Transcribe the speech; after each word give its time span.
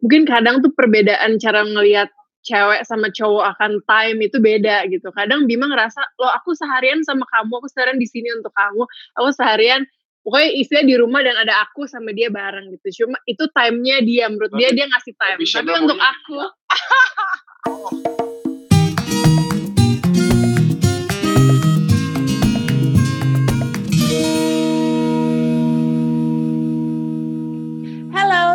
mungkin 0.00 0.24
kadang 0.28 0.64
tuh 0.64 0.72
perbedaan 0.72 1.36
cara 1.40 1.64
ngelihat 1.64 2.08
cewek 2.40 2.88
sama 2.88 3.12
cowok 3.12 3.44
akan 3.56 3.72
time 3.84 4.18
itu 4.24 4.40
beda 4.40 4.88
gitu. 4.88 5.12
Kadang 5.12 5.44
Bima 5.44 5.68
ngerasa, 5.68 6.00
lo 6.16 6.28
aku 6.32 6.56
seharian 6.56 7.04
sama 7.04 7.28
kamu, 7.28 7.60
aku 7.60 7.68
seharian 7.68 8.00
di 8.00 8.08
sini 8.08 8.32
untuk 8.32 8.52
kamu, 8.56 8.88
aku 9.20 9.30
seharian 9.36 9.84
pokoknya 10.24 10.48
istilah 10.56 10.84
di 10.84 10.94
rumah 10.96 11.20
dan 11.24 11.36
ada 11.36 11.64
aku 11.68 11.84
sama 11.84 12.16
dia 12.16 12.32
bareng 12.32 12.72
gitu. 12.80 13.04
Cuma 13.04 13.20
itu 13.28 13.44
time-nya 13.52 14.00
dia, 14.04 14.24
menurut 14.32 14.52
dia 14.56 14.72
dia 14.72 14.88
ngasih 14.88 15.14
time. 15.16 15.38
Tapi 15.44 15.70
untuk 15.84 16.00
aku, 16.00 16.38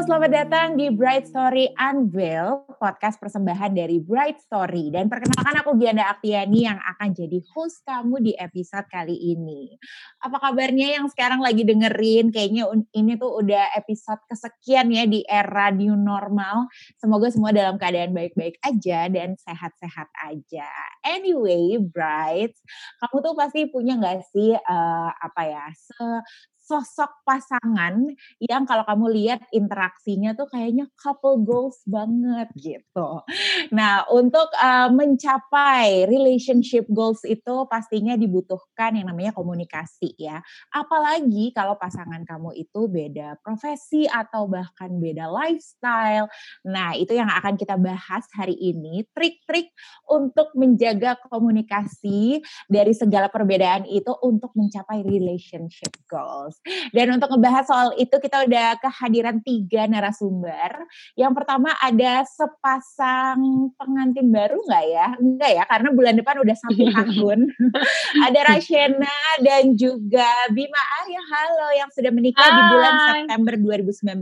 selamat 0.06 0.32
datang 0.46 0.78
di 0.78 0.94
Bright 0.94 1.26
Story 1.26 1.66
Unveil, 1.82 2.62
podcast 2.78 3.18
persembahan 3.18 3.74
dari 3.74 3.98
Bright 3.98 4.38
Story. 4.38 4.94
Dan 4.94 5.10
perkenalkan 5.10 5.58
aku 5.66 5.74
Gianda 5.82 6.06
Aktiani 6.14 6.62
yang 6.62 6.78
akan 6.78 7.10
jadi 7.10 7.42
host 7.50 7.82
kamu 7.90 8.22
di 8.22 8.38
episode 8.38 8.86
kali 8.86 9.18
ini. 9.18 9.74
Apa 10.22 10.38
kabarnya 10.38 11.02
yang 11.02 11.10
sekarang 11.10 11.42
lagi 11.42 11.66
dengerin? 11.66 12.30
Kayaknya 12.30 12.70
ini 12.94 13.18
tuh 13.18 13.34
udah 13.34 13.74
episode 13.74 14.22
kesekian 14.30 14.94
ya 14.94 15.10
di 15.10 15.26
era 15.26 15.74
new 15.74 15.98
normal. 15.98 16.70
Semoga 17.02 17.34
semua 17.34 17.50
dalam 17.50 17.82
keadaan 17.82 18.14
baik-baik 18.14 18.62
aja 18.62 19.10
dan 19.10 19.34
sehat-sehat 19.42 20.14
aja. 20.22 20.70
Anyway, 21.02 21.82
Bright, 21.82 22.54
kamu 23.02 23.26
tuh 23.26 23.34
pasti 23.34 23.66
punya 23.74 23.98
gak 23.98 24.22
sih 24.30 24.54
uh, 24.54 25.10
apa 25.18 25.42
ya, 25.50 25.66
se 25.74 26.06
sosok 26.66 27.22
pasangan 27.22 28.10
yang 28.42 28.66
kalau 28.66 28.82
kamu 28.90 29.06
lihat 29.14 29.40
interaksinya 29.54 30.34
tuh 30.34 30.50
kayaknya 30.50 30.90
couple 30.98 31.38
goals 31.46 31.78
banget 31.86 32.50
gitu. 32.58 33.22
Nah, 33.70 34.10
untuk 34.10 34.50
uh, 34.58 34.90
mencapai 34.90 36.10
relationship 36.10 36.90
goals 36.90 37.22
itu 37.22 37.70
pastinya 37.70 38.18
dibutuhkan 38.18 38.98
yang 38.98 39.14
namanya 39.14 39.32
komunikasi 39.38 40.18
ya. 40.18 40.42
Apalagi 40.74 41.54
kalau 41.54 41.78
pasangan 41.78 42.26
kamu 42.26 42.58
itu 42.58 42.90
beda 42.90 43.38
profesi 43.46 44.10
atau 44.10 44.50
bahkan 44.50 44.90
beda 44.98 45.30
lifestyle. 45.30 46.26
Nah, 46.66 46.98
itu 46.98 47.14
yang 47.14 47.30
akan 47.30 47.56
kita 47.62 47.78
bahas 47.78 48.26
hari 48.34 48.58
ini, 48.58 49.06
trik-trik 49.14 49.70
untuk 50.10 50.50
menjaga 50.58 51.22
komunikasi 51.30 52.42
dari 52.66 52.94
segala 52.98 53.30
perbedaan 53.30 53.86
itu 53.86 54.10
untuk 54.26 54.50
mencapai 54.58 55.06
relationship 55.06 55.94
goals. 56.10 56.55
Dan 56.90 57.14
untuk 57.14 57.30
ngebahas 57.30 57.66
soal 57.70 57.88
itu 58.02 58.18
kita 58.18 58.46
udah 58.50 58.82
kehadiran 58.82 59.38
tiga 59.46 59.86
narasumber. 59.86 60.86
Yang 61.14 61.34
pertama 61.38 61.74
ada 61.78 62.26
sepasang 62.26 63.70
pengantin 63.78 64.34
baru 64.34 64.58
nggak 64.66 64.86
ya? 64.90 65.08
Enggak 65.22 65.52
ya, 65.54 65.64
karena 65.70 65.90
bulan 65.94 66.16
depan 66.18 66.36
udah 66.42 66.56
satu 66.58 66.84
tahun. 66.98 67.40
ada 68.26 68.40
Rashena 68.50 69.18
dan 69.46 69.78
juga 69.78 70.30
Bima 70.50 70.82
Arya. 71.04 71.22
Halo 71.22 71.68
yang 71.78 71.90
sudah 71.94 72.12
menikah 72.14 72.46
Hai. 72.46 72.58
di 72.58 72.62
bulan 72.74 72.94
September 73.14 73.54
2019. 73.58 74.22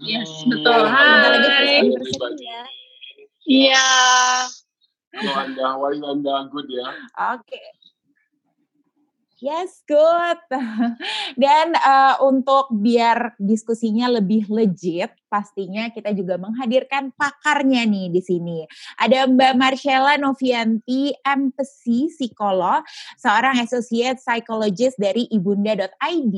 Yes, 0.00 0.30
betul. 0.48 0.80
Hai. 0.86 1.90
Ya. 2.40 2.62
Iya. 3.50 3.88
Halo 5.10 5.32
Anda, 5.34 5.66
how 5.74 5.90
Anda? 5.90 6.34
Good 6.54 6.70
ya? 6.70 6.86
Oke. 7.34 7.50
Okay. 7.50 7.79
Yes, 9.40 9.80
good. 9.88 10.36
Dan 11.42 11.72
uh, 11.72 12.20
untuk 12.20 12.68
biar 12.76 13.40
diskusinya 13.40 14.12
lebih 14.20 14.52
legit, 14.52 15.16
pastinya 15.30 15.86
kita 15.94 16.10
juga 16.10 16.34
menghadirkan 16.36 17.14
pakarnya 17.14 17.86
nih 17.86 18.10
di 18.10 18.18
sini. 18.18 18.58
Ada 18.98 19.30
Mbak 19.30 19.54
Marcella 19.54 20.18
Novianti, 20.18 21.14
empathy 21.22 22.10
psikolog, 22.10 22.82
seorang 23.14 23.62
associate 23.62 24.18
psychologist 24.18 24.98
dari 24.98 25.30
ibunda.id 25.30 26.36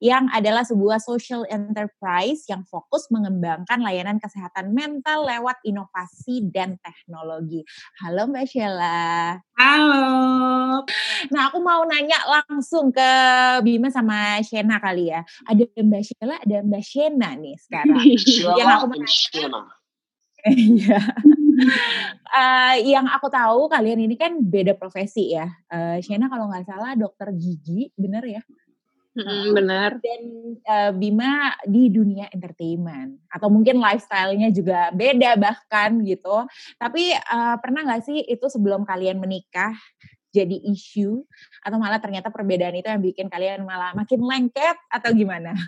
yang 0.00 0.32
adalah 0.32 0.64
sebuah 0.64 1.04
social 1.04 1.44
enterprise 1.52 2.48
yang 2.48 2.64
fokus 2.64 3.12
mengembangkan 3.12 3.84
layanan 3.84 4.16
kesehatan 4.16 4.72
mental 4.72 5.28
lewat 5.28 5.60
inovasi 5.68 6.48
dan 6.48 6.80
teknologi. 6.80 7.60
Halo 8.00 8.24
Mbak 8.32 8.46
Sheila. 8.48 9.36
Halo. 9.60 10.80
Nah, 11.28 11.52
aku 11.52 11.60
mau 11.60 11.84
nanya 11.84 12.16
langsung 12.24 12.88
ke 12.88 13.10
Bima 13.60 13.92
sama 13.92 14.40
Shena 14.40 14.80
kali 14.80 15.12
ya. 15.12 15.20
Ada 15.44 15.68
Mbak 15.76 16.02
Sheila, 16.08 16.36
ada 16.40 16.56
Mbak 16.64 16.80
Shena 16.80 17.36
nih 17.36 17.60
sekarang. 17.60 18.00
yang 18.38 18.68
aku 18.78 18.86
Iya. 20.48 21.00
uh, 22.32 22.74
yang 22.80 23.06
aku 23.12 23.28
tahu 23.28 23.68
kalian 23.68 24.08
ini 24.08 24.16
kan 24.16 24.40
beda 24.40 24.72
profesi 24.72 25.36
ya. 25.36 25.48
Uh, 25.68 26.00
Shena 26.00 26.32
kalau 26.32 26.48
nggak 26.48 26.64
salah 26.64 26.96
dokter 26.96 27.28
gigi, 27.36 27.92
bener 27.92 28.24
ya? 28.24 28.42
Hmm, 29.10 29.52
benar. 29.52 29.98
Dan 29.98 30.22
uh, 30.62 30.92
Bima 30.94 31.52
di 31.66 31.90
dunia 31.90 32.30
entertainment 32.30 33.20
atau 33.26 33.50
mungkin 33.50 33.82
lifestyle-nya 33.82 34.48
juga 34.54 34.88
beda 34.94 35.36
bahkan 35.36 36.00
gitu. 36.06 36.46
Tapi 36.78 37.12
uh, 37.12 37.56
pernah 37.60 37.84
nggak 37.84 38.02
sih 38.06 38.22
itu 38.24 38.46
sebelum 38.48 38.86
kalian 38.86 39.18
menikah 39.20 39.74
jadi 40.30 40.62
isu 40.70 41.26
atau 41.66 41.76
malah 41.82 41.98
ternyata 41.98 42.30
perbedaan 42.30 42.78
itu 42.78 42.86
yang 42.86 43.02
bikin 43.02 43.26
kalian 43.26 43.66
malah 43.66 43.90
makin 43.98 44.22
lengket 44.22 44.78
atau 44.86 45.10
gimana? 45.10 45.58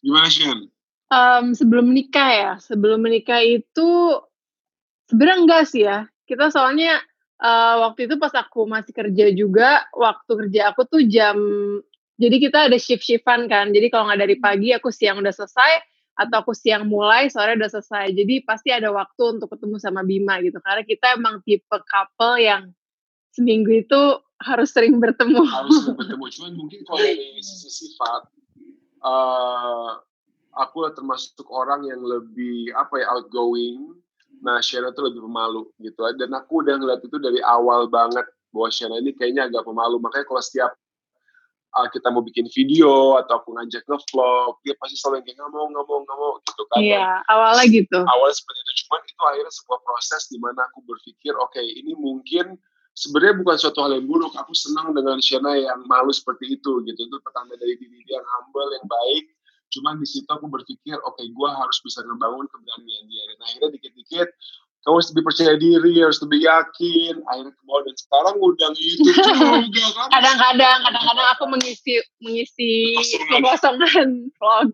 Gimana 0.00 0.30
Shen? 0.30 0.70
Um, 1.10 1.58
sebelum 1.58 1.90
menikah 1.90 2.30
ya, 2.30 2.52
sebelum 2.62 3.02
menikah 3.02 3.42
itu 3.42 4.14
sebenarnya 5.10 5.38
enggak 5.42 5.62
sih 5.66 5.82
ya. 5.82 6.06
Kita 6.22 6.54
soalnya 6.54 7.02
uh, 7.42 7.90
waktu 7.90 8.06
itu 8.06 8.14
pas 8.14 8.30
aku 8.30 8.62
masih 8.70 8.94
kerja 8.94 9.26
juga, 9.34 9.90
waktu 9.90 10.30
kerja 10.46 10.70
aku 10.70 10.86
tuh 10.86 11.02
jam 11.10 11.34
jadi 12.20 12.36
kita 12.36 12.58
ada 12.68 12.76
shift-shiftan 12.76 13.48
kan. 13.48 13.72
Jadi 13.72 13.88
kalau 13.88 14.12
nggak 14.12 14.20
dari 14.20 14.36
pagi 14.36 14.76
aku 14.76 14.92
siang 14.92 15.24
udah 15.24 15.32
selesai 15.32 15.72
atau 16.20 16.44
aku 16.44 16.52
siang 16.52 16.84
mulai 16.84 17.32
sore 17.32 17.56
udah 17.56 17.72
selesai. 17.72 18.12
Jadi 18.12 18.44
pasti 18.44 18.68
ada 18.68 18.92
waktu 18.92 19.40
untuk 19.40 19.48
ketemu 19.56 19.80
sama 19.80 20.04
Bima 20.04 20.36
gitu. 20.44 20.60
Karena 20.60 20.84
kita 20.84 21.16
emang 21.16 21.40
tipe 21.48 21.64
couple 21.64 22.36
yang 22.36 22.76
seminggu 23.32 23.72
itu 23.72 24.20
harus 24.36 24.68
sering 24.68 25.00
bertemu. 25.00 25.40
Harus 25.48 25.80
sering 25.80 25.96
bertemu. 25.96 26.24
Cuman 26.28 26.52
mungkin 26.60 26.80
kalau 26.84 27.00
dari 27.00 27.40
sisi 27.40 27.72
sifat 27.72 28.28
uh, 29.00 30.04
aku 30.56 30.86
termasuk 30.94 31.46
orang 31.50 31.86
yang 31.86 32.02
lebih 32.02 32.74
apa 32.74 32.98
ya 32.98 33.06
outgoing. 33.14 33.94
Nah 34.40 34.58
Shana 34.64 34.90
tuh 34.90 35.12
lebih 35.12 35.22
pemalu 35.22 35.68
gitu. 35.78 36.00
Dan 36.16 36.32
aku 36.34 36.64
udah 36.64 36.80
ngeliat 36.80 37.02
itu 37.04 37.16
dari 37.20 37.38
awal 37.44 37.86
banget 37.86 38.26
bahwa 38.50 38.68
Shana 38.72 38.98
ini 38.98 39.14
kayaknya 39.14 39.46
agak 39.46 39.62
pemalu. 39.62 40.00
Makanya 40.02 40.26
kalau 40.26 40.42
setiap 40.42 40.72
uh, 41.76 41.86
kita 41.92 42.08
mau 42.10 42.24
bikin 42.24 42.50
video 42.50 43.20
atau 43.20 43.38
aku 43.38 43.54
ngajak 43.54 43.86
nge-vlog 43.86 44.58
dia 44.66 44.74
pasti 44.80 44.96
selalu 44.98 45.22
kayak 45.22 45.36
nggak 45.38 45.50
mau 45.54 45.66
nggak 45.70 45.86
mau 45.86 45.98
nggak 46.02 46.18
mau 46.18 46.32
gitu 46.42 46.62
kan. 46.72 46.78
Iya 46.82 47.06
awalnya 47.30 47.64
gitu. 47.68 47.98
awalnya 48.02 48.36
seperti 48.36 48.58
itu. 48.64 48.72
Cuman 48.86 49.00
itu 49.06 49.22
akhirnya 49.22 49.52
sebuah 49.54 49.80
proses 49.86 50.22
di 50.26 50.38
mana 50.40 50.60
aku 50.66 50.78
berpikir 50.88 51.32
oke 51.38 51.54
okay, 51.54 51.66
ini 51.78 51.92
mungkin 51.94 52.58
sebenarnya 52.96 53.34
bukan 53.44 53.56
suatu 53.60 53.78
hal 53.86 53.92
yang 53.94 54.06
buruk. 54.08 54.32
Aku 54.34 54.52
senang 54.56 54.96
dengan 54.96 55.20
Shana 55.22 55.54
yang 55.54 55.84
malu 55.86 56.10
seperti 56.10 56.58
itu 56.58 56.82
gitu. 56.88 57.00
Itu 57.06 57.16
pertanda 57.22 57.54
dari 57.54 57.78
diri 57.78 58.02
dia 58.08 58.18
yang 58.18 58.26
humble 58.26 58.70
yang 58.74 58.86
baik 58.88 59.24
Cuman 59.70 60.02
di 60.02 60.06
situ 60.06 60.26
aku 60.26 60.50
berpikir, 60.50 60.98
oke, 60.98 61.14
okay, 61.14 61.26
gue 61.30 61.50
harus 61.50 61.78
bisa 61.86 62.02
ngebangun 62.02 62.46
keberanian 62.50 63.04
dia. 63.06 63.22
Dan 63.30 63.38
akhirnya 63.46 63.68
dikit-dikit, 63.78 64.28
kamu 64.80 64.96
harus 64.96 65.08
lebih 65.12 65.24
percaya 65.28 65.54
diri, 65.60 65.94
harus 66.00 66.18
lebih 66.24 66.40
yakin. 66.40 67.14
Akhirnya 67.28 67.52
ke 67.52 67.62
bawah 67.68 67.82
dan 67.84 67.96
sekarang 68.00 68.36
udah 68.40 68.70
gitu 68.74 69.10
juga 69.68 69.86
kan. 69.92 70.08
Kadang-kadang, 70.08 70.78
kadang-kadang 70.88 71.28
aku 71.36 71.44
mengisi 71.52 71.94
mengisi 72.24 72.72
kekosongan 73.28 74.08
vlog. 74.40 74.72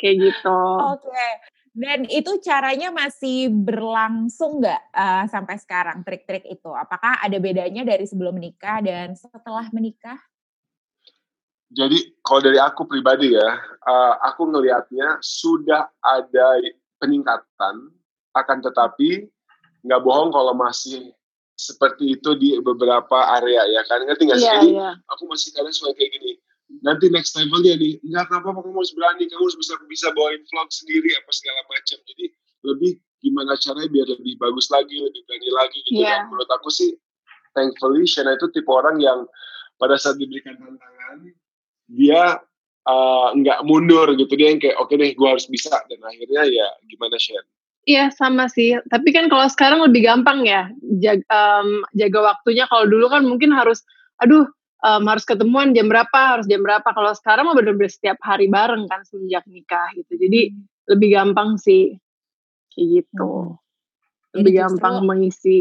Kayak 0.00 0.14
gitu. 0.20 0.60
Oke. 0.88 1.04
Okay. 1.04 1.30
Dan 1.74 2.06
itu 2.06 2.38
caranya 2.38 2.94
masih 2.94 3.50
berlangsung 3.50 4.62
nggak 4.62 4.82
uh, 4.94 5.26
sampai 5.26 5.58
sekarang 5.58 6.06
trik-trik 6.06 6.46
itu? 6.46 6.70
Apakah 6.70 7.18
ada 7.18 7.34
bedanya 7.42 7.82
dari 7.82 8.06
sebelum 8.06 8.38
menikah 8.38 8.78
dan 8.78 9.18
setelah 9.18 9.66
menikah? 9.74 10.16
Jadi 11.74 12.14
kalau 12.22 12.40
dari 12.40 12.58
aku 12.62 12.86
pribadi 12.86 13.34
ya, 13.34 13.50
uh, 13.82 14.14
aku 14.22 14.46
ngelihatnya 14.46 15.18
sudah 15.18 15.90
ada 15.98 16.46
peningkatan, 17.02 17.90
akan 18.34 18.58
tetapi 18.62 19.26
nggak 19.82 20.00
bohong 20.06 20.30
kalau 20.30 20.54
masih 20.54 21.10
seperti 21.54 22.18
itu 22.18 22.34
di 22.38 22.58
beberapa 22.62 23.30
area 23.38 23.62
ya 23.70 23.82
kan 23.86 24.06
ngerti 24.06 24.22
nggak 24.30 24.40
sih? 24.40 24.46
Yeah, 24.46 24.94
yeah. 24.94 24.94
Aku 25.14 25.26
masih 25.26 25.50
kadang 25.54 25.74
suka 25.74 25.94
kayak 25.98 26.14
gini. 26.14 26.38
Nanti 26.82 27.10
next 27.10 27.34
level 27.38 27.62
dia 27.62 27.74
nih, 27.74 27.98
nggak 28.06 28.30
apa-apa 28.30 28.64
kamu 28.64 28.78
harus 28.78 28.94
berani, 28.94 29.26
kamu 29.26 29.42
harus 29.42 29.58
bisa 29.58 29.74
bisa 29.90 30.06
bawain 30.14 30.42
vlog 30.50 30.70
sendiri 30.70 31.10
apa 31.14 31.30
segala 31.34 31.60
macam. 31.66 31.98
Jadi 32.06 32.24
lebih 32.64 32.92
gimana 33.18 33.54
caranya 33.58 33.90
biar 33.90 34.06
lebih 34.14 34.34
bagus 34.38 34.66
lagi, 34.70 34.96
lebih 34.98 35.22
berani 35.26 35.50
lagi 35.50 35.78
gitu 35.90 36.02
yeah. 36.02 36.22
kan. 36.22 36.30
Menurut 36.30 36.50
aku 36.54 36.70
sih, 36.70 36.94
thankfully 37.54 38.06
Shana 38.06 38.38
itu 38.38 38.46
tipe 38.54 38.70
orang 38.70 38.98
yang 39.02 39.26
pada 39.78 39.98
saat 39.98 40.18
diberikan 40.18 40.54
tantangan 40.54 41.34
dia 41.88 42.40
uh, 42.88 43.28
nggak 43.34 43.64
mundur 43.64 44.12
gitu 44.16 44.32
dia 44.36 44.52
yang 44.52 44.60
kayak 44.60 44.76
oke 44.80 44.92
okay 44.92 44.96
deh 45.00 45.10
gue 45.12 45.28
harus 45.28 45.46
bisa 45.48 45.74
dan 45.88 46.00
akhirnya 46.04 46.42
ya 46.48 46.66
gimana 46.88 47.16
Shen? 47.20 47.44
Iya 47.84 48.08
sama 48.16 48.48
sih, 48.48 48.80
tapi 48.88 49.12
kan 49.12 49.28
kalau 49.28 49.44
sekarang 49.44 49.84
lebih 49.84 50.08
gampang 50.08 50.48
ya 50.48 50.72
jaga, 50.80 51.20
um, 51.28 51.84
jaga 51.92 52.32
waktunya. 52.32 52.64
Kalau 52.64 52.88
dulu 52.88 53.12
kan 53.12 53.28
mungkin 53.28 53.52
harus, 53.52 53.84
aduh 54.24 54.48
um, 54.80 55.04
harus 55.04 55.28
ketemuan 55.28 55.76
jam 55.76 55.92
berapa, 55.92 56.40
harus 56.40 56.48
jam 56.48 56.64
berapa. 56.64 56.84
Kalau 56.84 57.12
sekarang 57.12 57.44
mah 57.44 57.52
bener-bener 57.52 57.92
setiap 57.92 58.16
hari 58.24 58.48
bareng 58.48 58.88
kan 58.88 59.04
semenjak 59.04 59.44
nikah 59.44 59.84
gitu. 60.00 60.16
Jadi 60.16 60.56
hmm. 60.56 60.64
lebih 60.96 61.08
gampang 61.12 61.60
sih, 61.60 62.00
kayak 62.72 63.04
gitu. 63.04 63.52
Hmm. 63.52 63.60
Lebih 64.32 64.52
Jadi 64.56 64.60
gampang 64.64 64.94
justru, 64.96 65.08
mengisi 65.08 65.56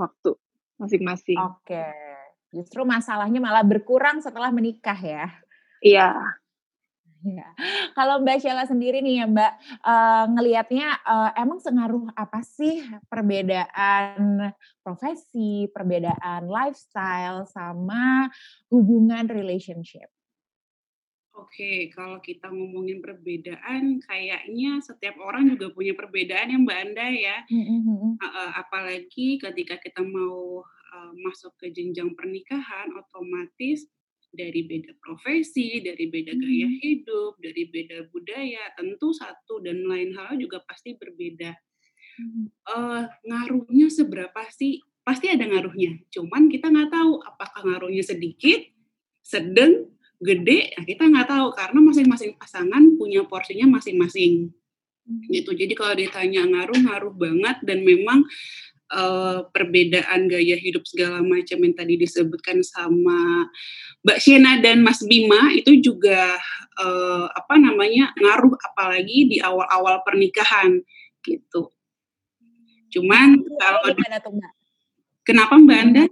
waktu 0.00 0.30
masing-masing. 0.80 1.38
Oke, 1.44 1.84
justru 2.56 2.88
masalahnya 2.88 3.36
malah 3.36 3.68
berkurang 3.68 4.24
setelah 4.24 4.48
menikah 4.48 4.96
ya? 4.96 5.28
Iya. 5.80 6.40
Ya. 7.20 7.52
Kalau 7.92 8.24
Mbak 8.24 8.40
Sheila 8.40 8.64
sendiri 8.64 9.04
nih 9.04 9.20
ya 9.20 9.26
Mbak, 9.28 9.52
uh, 9.84 10.24
ngelihatnya 10.32 10.88
uh, 11.04 11.30
emang 11.36 11.60
sengaruh 11.60 12.08
apa 12.16 12.40
sih 12.40 12.80
perbedaan 13.12 14.48
profesi, 14.80 15.68
perbedaan 15.68 16.48
lifestyle, 16.48 17.44
sama 17.44 18.24
hubungan 18.72 19.28
relationship? 19.28 20.08
Oke, 21.36 21.92
kalau 21.92 22.20
kita 22.24 22.48
ngomongin 22.48 23.04
perbedaan, 23.04 24.00
kayaknya 24.04 24.80
setiap 24.80 25.16
orang 25.20 25.48
juga 25.52 25.72
punya 25.76 25.92
perbedaan 25.92 26.52
ya 26.52 26.58
Mbak 26.60 26.78
Anda 26.88 27.06
ya. 27.12 27.36
Mm-hmm. 27.52 28.16
Uh, 28.16 28.50
apalagi 28.60 29.36
ketika 29.36 29.76
kita 29.76 30.00
mau 30.00 30.64
uh, 30.64 31.12
masuk 31.20 31.52
ke 31.60 31.68
jenjang 31.68 32.16
pernikahan, 32.16 32.92
otomatis 32.96 33.88
dari 34.30 34.62
beda 34.66 34.94
profesi, 35.02 35.82
dari 35.82 36.06
beda 36.06 36.32
gaya 36.38 36.68
hmm. 36.70 36.78
hidup, 36.80 37.32
dari 37.42 37.66
beda 37.66 38.06
budaya, 38.14 38.62
tentu 38.78 39.10
satu 39.10 39.58
dan 39.62 39.82
lain 39.84 40.14
hal 40.14 40.38
juga 40.38 40.62
pasti 40.64 40.94
berbeda. 40.94 41.50
Uh, 42.68 43.08
ngaruhnya 43.26 43.88
seberapa 43.90 44.42
sih? 44.54 44.78
Pasti 45.02 45.32
ada 45.32 45.48
ngaruhnya. 45.48 45.98
Cuman 46.12 46.46
kita 46.46 46.70
nggak 46.70 46.90
tahu 46.92 47.18
apakah 47.24 47.60
ngaruhnya 47.64 48.04
sedikit, 48.04 48.60
sedang, 49.24 49.90
gede. 50.20 50.76
Nah, 50.76 50.84
kita 50.84 51.08
nggak 51.08 51.28
tahu 51.28 51.46
karena 51.56 51.80
masing-masing 51.80 52.32
pasangan 52.36 52.82
punya 53.00 53.24
porsinya 53.24 53.66
masing-masing. 53.80 54.52
Hmm. 55.08 55.26
Gitu. 55.32 55.50
Jadi 55.56 55.72
kalau 55.72 55.96
ditanya 55.96 56.44
ngaruh, 56.44 56.78
ngaruh 56.86 57.14
banget 57.16 57.56
dan 57.64 57.82
memang 57.82 58.28
uh, 58.90 59.46
perbedaan 59.50 60.26
gaya 60.26 60.58
hidup 60.58 60.84
segala 60.84 61.22
macam 61.22 61.58
yang 61.62 61.74
tadi 61.74 61.94
disebutkan 61.96 62.60
sama 62.66 63.48
Mbak 64.02 64.18
Shena 64.18 64.52
dan 64.58 64.82
Mas 64.82 65.00
Bima 65.06 65.54
itu 65.54 65.78
juga 65.78 66.36
uh, 66.82 67.26
apa 67.30 67.54
namanya 67.56 68.10
ngaruh 68.18 68.54
apalagi 68.72 69.30
di 69.30 69.36
awal-awal 69.38 70.02
pernikahan 70.02 70.82
gitu. 71.22 71.70
Cuman 72.90 73.38
kalau 73.58 73.80
gimana 73.94 74.16
tuh 74.18 74.32
Mbak? 74.34 74.52
Kenapa 75.22 75.54
Mbak 75.54 75.78
Anda? 75.78 76.04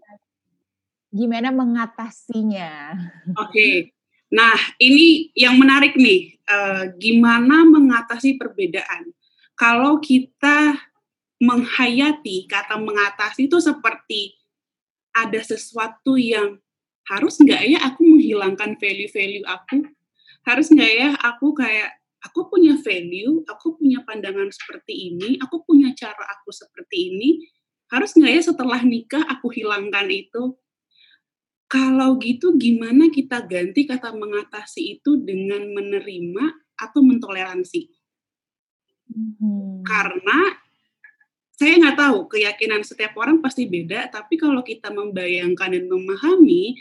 Gimana 1.08 1.48
mengatasinya? 1.50 2.94
Oke. 3.34 3.50
Okay. 3.50 3.74
Nah, 4.28 4.60
ini 4.76 5.32
yang 5.32 5.56
menarik 5.56 5.96
nih, 5.96 6.36
uh, 6.44 6.92
gimana 7.00 7.64
mengatasi 7.64 8.36
perbedaan. 8.36 9.08
Kalau 9.56 9.98
kita 10.04 10.76
menghayati 11.38 12.50
kata 12.50 12.78
mengatasi 12.78 13.46
itu 13.46 13.58
seperti 13.62 14.34
ada 15.14 15.38
sesuatu 15.38 16.18
yang 16.18 16.58
harus 17.06 17.40
nggak 17.40 17.62
ya 17.64 17.78
aku 17.86 18.04
menghilangkan 18.04 18.76
value-value 18.76 19.46
aku? 19.46 19.86
Harus 20.44 20.68
nggak 20.70 20.92
ya 20.92 21.10
aku 21.16 21.54
kayak 21.56 21.98
aku 22.18 22.50
punya 22.50 22.74
value 22.82 23.46
aku 23.46 23.78
punya 23.78 24.02
pandangan 24.02 24.50
seperti 24.50 25.14
ini 25.14 25.38
aku 25.38 25.62
punya 25.62 25.94
cara 25.94 26.24
aku 26.38 26.50
seperti 26.50 27.14
ini. 27.14 27.30
Harus 27.88 28.12
nggak 28.12 28.32
ya 28.34 28.42
setelah 28.52 28.80
nikah 28.84 29.24
aku 29.24 29.48
hilangkan 29.48 30.10
itu? 30.12 30.58
Kalau 31.68 32.16
gitu 32.20 32.56
gimana 32.56 33.12
kita 33.12 33.44
ganti 33.44 33.84
kata 33.84 34.12
mengatasi 34.12 35.00
itu 35.00 35.20
dengan 35.20 35.68
menerima 35.72 36.44
atau 36.80 37.00
mentoleransi? 37.04 37.98
Hmm. 39.08 39.80
karena 39.88 40.52
saya 41.58 41.74
nggak 41.74 41.98
tahu 41.98 42.18
keyakinan 42.30 42.86
setiap 42.86 43.18
orang 43.18 43.42
pasti 43.42 43.66
beda, 43.66 44.06
tapi 44.14 44.38
kalau 44.38 44.62
kita 44.62 44.94
membayangkan 44.94 45.74
dan 45.74 45.90
memahami, 45.90 46.78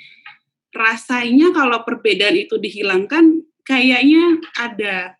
rasanya 0.69 1.49
kalau 1.49 1.81
perbedaan 1.81 2.37
itu 2.37 2.61
dihilangkan, 2.61 3.41
kayaknya 3.65 4.37
ada 4.53 5.17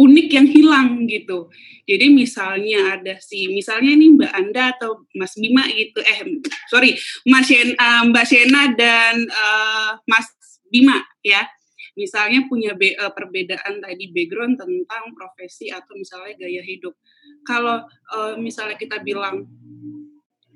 unik 0.00 0.28
yang 0.32 0.48
hilang 0.48 0.88
gitu. 1.04 1.52
Jadi 1.84 2.08
misalnya 2.08 2.96
ada 2.96 3.20
si, 3.20 3.52
misalnya 3.52 3.92
ini 3.92 4.16
Mbak 4.16 4.32
Anda 4.32 4.62
atau 4.80 5.04
Mas 5.12 5.36
Bima 5.36 5.68
gitu, 5.68 6.00
eh 6.00 6.40
sorry, 6.72 6.96
Mas 7.28 7.52
Yen, 7.52 7.76
uh, 7.76 8.08
Mbak 8.08 8.24
Shena 8.24 8.72
dan 8.72 9.28
uh, 9.28 10.00
Mas 10.08 10.32
Bima 10.72 11.04
ya 11.20 11.44
misalnya 11.92 12.48
punya 12.48 12.72
be, 12.72 12.96
uh, 12.96 13.12
perbedaan 13.12 13.80
tadi 13.84 14.08
background 14.12 14.56
tentang 14.56 15.12
profesi 15.12 15.68
atau 15.68 15.92
misalnya 15.96 16.36
gaya 16.40 16.62
hidup. 16.64 16.96
Kalau 17.44 17.84
uh, 18.12 18.34
misalnya 18.40 18.80
kita 18.80 19.00
bilang, 19.04 19.44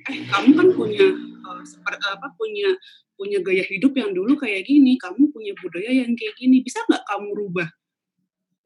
eh 0.07 0.19
kamu 0.33 0.51
kan 0.57 0.69
punya 0.73 1.07
uh, 1.45 1.63
seperti 1.67 2.05
apa 2.09 2.33
punya 2.39 2.69
punya 3.17 3.41
gaya 3.41 3.65
hidup 3.65 3.97
yang 3.97 4.13
dulu 4.13 4.37
kayak 4.37 4.69
gini, 4.69 4.97
kamu 5.01 5.33
punya 5.33 5.53
budaya 5.61 5.89
yang 5.89 6.13
kayak 6.17 6.37
gini, 6.37 6.61
bisa 6.61 6.85
nggak 6.85 7.05
kamu 7.05 7.29
rubah? 7.33 7.69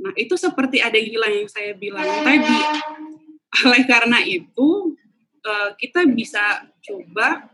Nah 0.01 0.13
itu 0.19 0.35
seperti 0.35 0.83
ada 0.83 0.99
yang 0.99 1.11
hilang 1.11 1.35
yang 1.45 1.49
saya 1.51 1.73
bilang 1.75 2.07
tadi. 2.07 2.59
Oleh 3.67 3.83
karena 3.83 4.23
itu 4.23 4.95
uh, 5.43 5.71
kita 5.75 6.07
bisa 6.07 6.71
coba, 6.83 7.51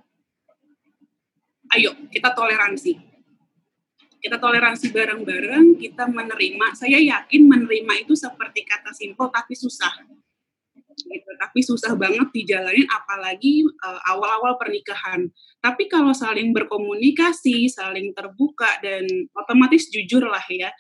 ayo 1.73 1.93
kita 2.13 2.33
toleransi 2.37 3.06
kita 4.21 4.37
toleransi 4.41 4.91
bareng-bareng, 4.91 5.79
kita 5.81 6.09
menerima. 6.09 6.67
Saya 6.75 6.99
yakin 6.99 7.47
menerima 7.47 8.07
itu 8.07 8.17
seperti 8.17 8.65
kata 8.65 8.93
simpel 8.97 9.29
tapi 9.29 9.55
susah. 9.55 9.93
Gitu, 10.97 11.31
tapi 11.37 11.61
susah 11.61 11.93
banget 11.93 12.33
dijalanin 12.33 12.89
apalagi 12.89 13.69
uh, 13.85 14.01
awal-awal 14.09 14.57
pernikahan. 14.57 15.29
Tapi 15.61 15.93
kalau 15.93 16.17
saling 16.17 16.57
berkomunikasi, 16.57 17.69
saling 17.69 18.17
terbuka 18.17 18.81
dan 18.81 19.05
otomatis 19.37 19.93
jujur 19.93 20.25
lah 20.25 20.43
ya, 20.49 20.73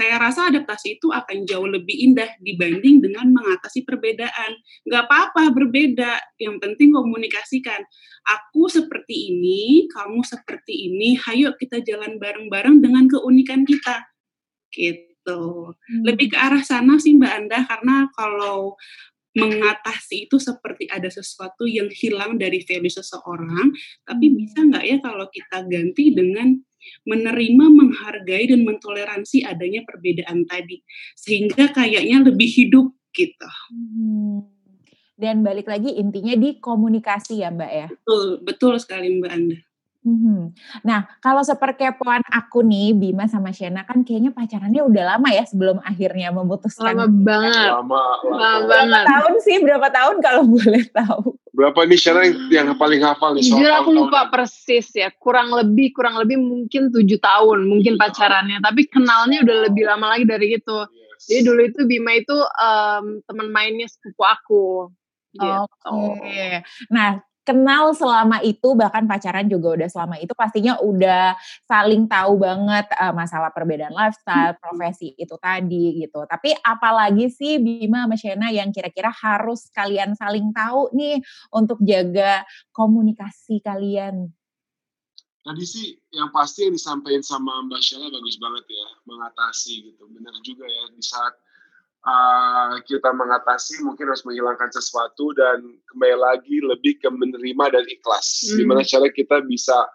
saya 0.00 0.16
rasa 0.16 0.48
adaptasi 0.48 0.96
itu 0.96 1.12
akan 1.12 1.44
jauh 1.44 1.68
lebih 1.68 1.92
indah 1.92 2.32
dibanding 2.40 3.04
dengan 3.04 3.28
mengatasi 3.36 3.84
perbedaan. 3.84 4.56
Nggak 4.88 5.04
apa-apa 5.04 5.52
berbeda, 5.52 6.16
yang 6.40 6.56
penting 6.56 6.96
komunikasikan. 6.96 7.84
Aku 8.24 8.72
seperti 8.72 9.36
ini, 9.36 9.84
kamu 9.92 10.24
seperti 10.24 10.88
ini, 10.88 11.20
hayo 11.20 11.52
kita 11.52 11.84
jalan 11.84 12.16
bareng-bareng 12.16 12.80
dengan 12.80 13.04
keunikan 13.12 13.68
kita. 13.68 14.08
Gitu. 14.72 15.42
Hmm. 15.76 16.02
Lebih 16.08 16.32
ke 16.32 16.36
arah 16.40 16.64
sana 16.64 16.96
sih 16.96 17.20
Mbak 17.20 17.32
Anda, 17.36 17.58
karena 17.68 18.08
kalau 18.16 18.80
mengatasi 19.36 20.26
itu 20.26 20.42
seperti 20.42 20.88
ada 20.88 21.06
sesuatu 21.06 21.68
yang 21.68 21.92
hilang 21.92 22.40
dari 22.40 22.64
value 22.64 22.90
seseorang, 22.90 23.68
tapi 24.08 24.32
hmm. 24.32 24.36
bisa 24.40 24.58
nggak 24.64 24.84
ya 24.88 24.96
kalau 25.04 25.28
kita 25.28 25.68
ganti 25.68 26.16
dengan 26.16 26.56
menerima, 27.04 27.64
menghargai 27.70 28.50
dan 28.50 28.66
mentoleransi 28.66 29.44
adanya 29.46 29.84
perbedaan 29.86 30.44
tadi 30.44 30.82
sehingga 31.16 31.70
kayaknya 31.72 32.24
lebih 32.24 32.48
hidup 32.48 32.92
gitu. 33.14 33.50
Hmm. 33.70 34.46
Dan 35.20 35.44
balik 35.44 35.68
lagi 35.68 36.00
intinya 36.00 36.32
di 36.32 36.56
komunikasi 36.56 37.44
ya 37.44 37.52
Mbak 37.52 37.72
ya. 37.76 37.88
Betul, 37.92 38.40
betul 38.40 38.74
sekali 38.80 39.20
Mbak 39.20 39.32
Anda. 39.32 39.58
Hmm. 40.00 40.56
Nah, 40.80 41.04
kalau 41.20 41.44
seperkepoan 41.44 42.24
aku 42.24 42.64
nih, 42.64 42.96
Bima 42.96 43.28
sama 43.28 43.52
Shena 43.52 43.84
kan 43.84 44.00
kayaknya 44.00 44.32
pacarannya 44.32 44.80
udah 44.80 45.04
lama 45.04 45.28
ya 45.28 45.44
sebelum 45.44 45.76
akhirnya 45.84 46.32
memutuskan. 46.32 46.96
Lama 46.96 47.04
banget. 47.04 47.68
Lama, 47.68 48.00
lama, 48.24 48.32
lama 48.32 48.64
banget. 48.64 49.04
Berapa 49.04 49.12
tahun 49.12 49.34
sih? 49.44 49.56
Berapa 49.60 49.88
tahun 49.92 50.16
kalau 50.24 50.42
boleh 50.48 50.84
tahu? 50.88 51.36
Berapa 51.60 51.84
nih 51.84 52.00
Shena 52.00 52.24
yang, 52.48 52.72
paling 52.80 53.04
hafal 53.04 53.36
nih? 53.36 53.44
Jujur 53.44 53.68
aku 53.68 53.92
lupa 53.92 54.24
tahun. 54.24 54.32
persis 54.32 54.88
ya. 54.96 55.12
Kurang 55.12 55.52
lebih, 55.52 55.92
kurang 55.92 56.16
lebih 56.16 56.40
mungkin 56.40 56.88
tujuh 56.88 57.20
tahun 57.20 57.68
mungkin 57.68 58.00
pacarannya. 58.00 58.64
Tapi 58.64 58.88
kenalnya 58.88 59.44
udah 59.44 59.56
lebih 59.68 59.84
lama 59.84 60.16
lagi 60.16 60.24
dari 60.24 60.56
itu. 60.56 60.78
Yes. 60.88 61.28
Jadi 61.28 61.40
dulu 61.44 61.60
itu 61.68 61.80
Bima 61.84 62.16
itu 62.16 62.32
um, 62.32 63.20
teman 63.28 63.52
mainnya 63.52 63.84
sepupu 63.92 64.24
aku. 64.24 64.88
Gitu. 65.36 65.44
Oke. 65.44 66.16
Okay. 66.24 66.52
Nah, 66.88 67.20
kenal 67.44 67.96
selama 67.96 68.44
itu 68.44 68.76
bahkan 68.76 69.08
pacaran 69.08 69.48
juga 69.48 69.74
udah 69.74 69.88
selama 69.88 70.16
itu 70.20 70.32
pastinya 70.36 70.78
udah 70.78 71.34
saling 71.66 72.04
tahu 72.06 72.38
banget 72.38 72.86
uh, 72.94 73.12
masalah 73.16 73.50
perbedaan 73.50 73.96
lifestyle, 73.96 74.54
profesi 74.60 75.16
itu 75.16 75.34
tadi 75.40 76.04
gitu. 76.04 76.22
Tapi 76.28 76.54
apalagi 76.60 77.32
sih 77.32 77.58
Bima 77.58 78.04
sama 78.06 78.16
Shena 78.16 78.48
yang 78.52 78.70
kira-kira 78.70 79.10
harus 79.10 79.68
kalian 79.72 80.14
saling 80.14 80.52
tahu 80.52 80.92
nih 80.92 81.18
untuk 81.50 81.80
jaga 81.82 82.44
komunikasi 82.70 83.64
kalian? 83.64 84.30
Tadi 85.40 85.64
sih 85.64 85.96
yang 86.12 86.28
pasti 86.28 86.68
yang 86.68 86.76
disampaikan 86.76 87.24
sama 87.24 87.64
Mbak 87.64 87.80
Sheila 87.80 88.12
bagus 88.12 88.36
banget 88.36 88.64
ya, 88.68 88.86
mengatasi 89.08 89.88
gitu. 89.88 90.04
Benar 90.12 90.36
juga 90.44 90.68
ya, 90.68 90.84
di 90.92 91.00
saat 91.00 91.32
uh, 92.04 92.80
kita 92.84 93.10
mengatasi 93.12 93.82
mungkin 93.84 94.08
harus 94.10 94.24
menghilangkan 94.24 94.70
sesuatu 94.72 95.32
dan 95.36 95.60
kembali 95.90 96.16
lagi 96.16 96.56
lebih 96.62 97.00
ke 97.00 97.08
menerima 97.08 97.64
dan 97.80 97.84
ikhlas. 97.88 98.50
Hmm. 98.50 98.56
Gimana 98.64 98.80
cara 98.84 99.08
kita 99.10 99.36
bisa 99.44 99.88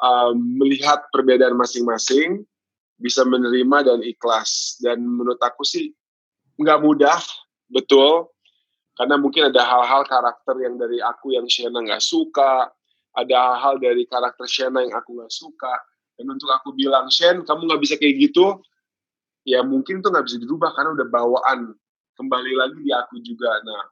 um, 0.00 0.36
melihat 0.60 1.06
perbedaan 1.12 1.56
masing-masing, 1.56 2.44
bisa 3.00 3.22
menerima 3.24 3.92
dan 3.92 4.00
ikhlas. 4.04 4.80
Dan 4.80 5.04
menurut 5.04 5.40
aku 5.40 5.64
sih 5.64 5.92
nggak 6.60 6.80
mudah, 6.82 7.20
betul. 7.68 8.32
Karena 8.96 9.20
mungkin 9.20 9.52
ada 9.52 9.60
hal-hal 9.60 10.08
karakter 10.08 10.56
yang 10.64 10.80
dari 10.80 11.04
aku 11.04 11.36
yang 11.36 11.44
Shena 11.44 11.84
nggak 11.84 12.00
suka, 12.00 12.72
ada 13.12 13.34
hal-hal 13.36 13.76
dari 13.76 14.08
karakter 14.08 14.48
Shena 14.48 14.80
yang 14.80 14.96
aku 14.96 15.20
nggak 15.20 15.32
suka 15.32 15.76
dan 16.16 16.26
untuk 16.32 16.48
aku 16.48 16.72
bilang 16.72 17.12
Shen 17.12 17.44
kamu 17.44 17.68
nggak 17.68 17.82
bisa 17.84 17.94
kayak 18.00 18.16
gitu 18.16 18.60
ya 19.46 19.62
mungkin 19.62 20.02
itu 20.02 20.08
nggak 20.10 20.26
bisa 20.26 20.36
dirubah 20.42 20.74
karena 20.74 20.98
udah 20.98 21.06
bawaan 21.06 21.72
kembali 22.18 22.52
lagi 22.58 22.78
di 22.82 22.90
aku 22.90 23.22
juga. 23.22 23.62
Nah 23.62 23.82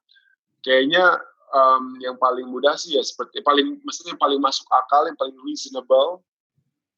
kayaknya 0.66 1.22
um, 1.54 1.94
yang 2.02 2.18
paling 2.18 2.50
mudah 2.50 2.74
sih 2.74 2.98
ya 2.98 3.02
seperti 3.06 3.40
paling 3.46 3.78
maksudnya 3.86 4.18
yang 4.18 4.22
paling 4.22 4.40
masuk 4.42 4.66
akal 4.74 5.06
yang 5.06 5.14
paling 5.14 5.38
reasonable 5.46 6.26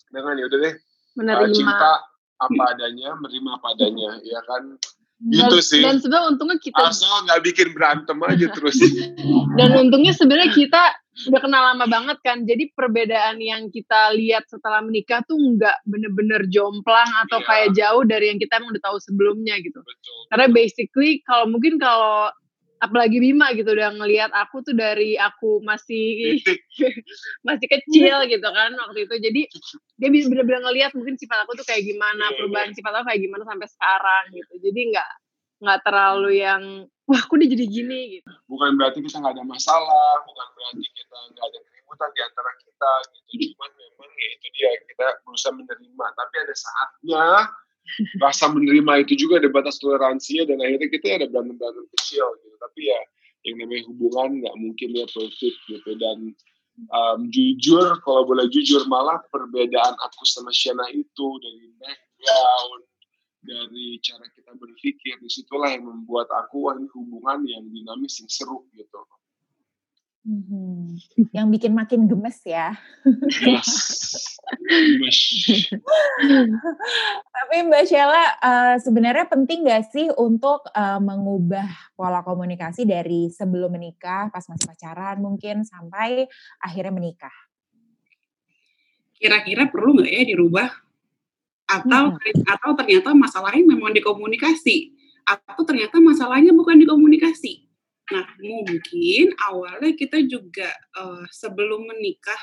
dengan 0.09 0.41
ya 0.41 0.45
udah 0.49 0.59
deh. 0.65 0.75
Menerima. 1.21 1.45
Uh, 1.45 1.53
cinta 1.53 1.93
apa 2.37 2.63
adanya 2.73 3.13
menerima 3.21 3.51
apa 3.61 3.67
adanya 3.77 4.11
ya 4.33 4.41
kan? 4.49 4.81
Gitu 5.17 5.65
sih. 5.65 5.81
dan 5.81 5.97
sebenarnya 5.97 6.37
untungnya 6.37 6.61
kita 6.61 6.93
asal 6.93 7.25
nggak 7.25 7.41
bikin 7.41 7.73
berantem 7.73 8.21
aja 8.21 8.53
terus. 8.53 8.77
Dan 9.57 9.73
untungnya 9.73 10.13
sebenarnya 10.13 10.53
kita 10.53 10.93
udah 11.17 11.41
kenal 11.41 11.63
lama 11.73 11.89
banget 11.89 12.19
kan 12.21 12.45
jadi 12.45 12.69
perbedaan 12.77 13.41
yang 13.41 13.73
kita 13.73 14.13
lihat 14.13 14.45
setelah 14.53 14.85
menikah 14.85 15.25
tuh 15.25 15.41
nggak 15.41 15.81
bener-bener 15.89 16.45
jomplang 16.53 17.09
atau 17.25 17.41
yeah. 17.41 17.49
kayak 17.49 17.69
jauh 17.73 18.05
dari 18.05 18.29
yang 18.29 18.39
kita 18.41 18.61
emang 18.61 18.77
udah 18.77 18.85
tahu 18.85 18.99
sebelumnya 19.01 19.57
gitu 19.65 19.81
Betul. 19.81 20.21
karena 20.29 20.47
basically 20.53 21.25
kalau 21.25 21.49
mungkin 21.49 21.81
kalau 21.81 22.29
apalagi 22.85 23.17
Bima 23.17 23.57
gitu 23.57 23.73
udah 23.73 23.97
ngelihat 23.97 24.29
aku 24.37 24.61
tuh 24.61 24.77
dari 24.77 25.17
aku 25.17 25.65
masih 25.65 26.37
masih 27.49 27.67
kecil 27.73 28.17
gitu 28.29 28.49
kan 28.53 28.77
waktu 28.77 29.09
itu 29.09 29.17
jadi 29.17 29.43
dia 30.05 30.09
bisa 30.13 30.29
bener-bener 30.29 30.61
ngelihat 30.69 30.93
mungkin 30.93 31.17
sifat 31.17 31.49
aku 31.49 31.57
tuh 31.57 31.65
kayak 31.65 31.89
gimana 31.89 32.29
iya, 32.29 32.37
perubahan 32.37 32.71
iya. 32.73 32.77
sifat 32.77 32.93
aku 32.93 33.05
kayak 33.09 33.23
gimana 33.25 33.43
sampai 33.49 33.69
sekarang 33.73 34.25
gitu 34.37 34.53
jadi 34.61 34.81
nggak 34.93 35.11
nggak 35.57 35.81
terlalu 35.89 36.31
yang 36.37 36.63
wah 37.07 37.21
aku 37.23 37.39
udah 37.39 37.49
jadi 37.49 37.67
gini 37.67 38.01
gitu. 38.19 38.31
Bukan 38.51 38.75
berarti 38.75 38.99
kita 39.01 39.23
nggak 39.23 39.35
ada 39.39 39.47
masalah 39.47 40.13
bukan 40.27 40.47
berarti 40.59 40.87
kita 40.91 41.19
nggak 41.33 41.47
ada 41.47 41.59
keributan 41.71 42.09
di 42.13 42.21
antara 42.21 42.51
kita 42.59 42.93
gitu. 43.31 43.45
Cuman 43.55 43.71
memang 43.79 44.11
ya 44.11 44.29
itu 44.35 44.47
dia 44.59 44.71
kita 44.91 45.07
berusaha 45.23 45.53
menerima. 45.55 46.07
Tapi 46.19 46.35
ada 46.43 46.55
saatnya 46.55 47.27
rasa 48.25 48.45
menerima 48.51 48.93
itu 49.07 49.15
juga 49.15 49.39
ada 49.39 49.49
batas 49.55 49.79
toleransinya 49.79 50.51
dan 50.51 50.59
akhirnya 50.59 50.89
kita 50.91 51.07
ada 51.23 51.27
berantem-berantem 51.31 51.87
kecil 51.95 52.27
gitu. 52.43 52.57
Tapi 52.59 52.81
ya 52.91 53.01
yang 53.47 53.57
namanya 53.63 53.83
hubungan 53.87 54.29
nggak 54.43 54.57
mungkin 54.59 54.89
ya 54.91 55.07
perfect 55.07 55.59
gitu. 55.71 55.91
Dan 55.95 56.35
um, 56.91 57.31
jujur 57.31 58.03
kalau 58.03 58.27
boleh 58.27 58.51
jujur 58.51 58.83
malah 58.91 59.23
perbedaan 59.31 59.95
aku 60.03 60.27
sama 60.27 60.51
Shana 60.51 60.91
itu 60.91 61.27
dari 61.39 61.71
background 61.79 62.83
dari 63.47 64.03
cara 64.03 64.26
kita 64.35 64.53
berpikir 64.59 65.23
di 65.23 65.31
situlah 65.31 65.71
yang 65.71 65.87
membuat 65.87 66.26
aku 66.35 66.67
ini 66.75 66.91
hubungan 66.91 67.47
yang 67.47 67.62
dinamis 67.71 68.19
yang 68.19 68.29
seru 68.29 68.67
gitu 68.75 69.00
Hmm, 70.26 70.99
yang 71.31 71.47
bikin 71.55 71.71
makin 71.71 72.11
gemes 72.11 72.43
ya. 72.43 72.75
Yes. 73.47 73.71
gemes. 74.59 75.23
Tapi 77.38 77.55
Mbak 77.62 77.85
Sheila, 77.87 78.35
uh, 78.43 78.75
sebenarnya 78.83 79.31
penting 79.31 79.62
gak 79.62 79.87
sih 79.95 80.11
untuk 80.19 80.67
uh, 80.75 80.99
mengubah 80.99 81.71
pola 81.95 82.26
komunikasi 82.26 82.83
dari 82.83 83.31
sebelum 83.31 83.79
menikah, 83.79 84.26
pas 84.35 84.43
masih 84.50 84.67
pacaran 84.67 85.23
mungkin, 85.23 85.62
sampai 85.62 86.26
akhirnya 86.59 86.91
menikah? 86.91 87.37
Kira-kira 89.15 89.71
perlu 89.71 89.95
nggak 90.03 90.11
ya 90.11 90.23
dirubah? 90.26 90.69
Atau 91.67 92.15
hmm. 92.15 92.47
atau 92.47 92.71
ternyata 92.79 93.11
masalahnya 93.13 93.67
memang 93.67 93.91
di 93.91 94.03
komunikasi? 94.03 94.95
Atau 95.27 95.67
ternyata 95.67 95.99
masalahnya 95.99 96.55
bukan 96.55 96.79
di 96.79 96.87
komunikasi? 96.87 97.67
Nah, 98.07 98.23
mungkin 98.39 99.35
awalnya 99.51 99.91
kita 99.99 100.23
juga 100.31 100.71
uh, 100.95 101.27
sebelum 101.27 101.91
menikah 101.91 102.39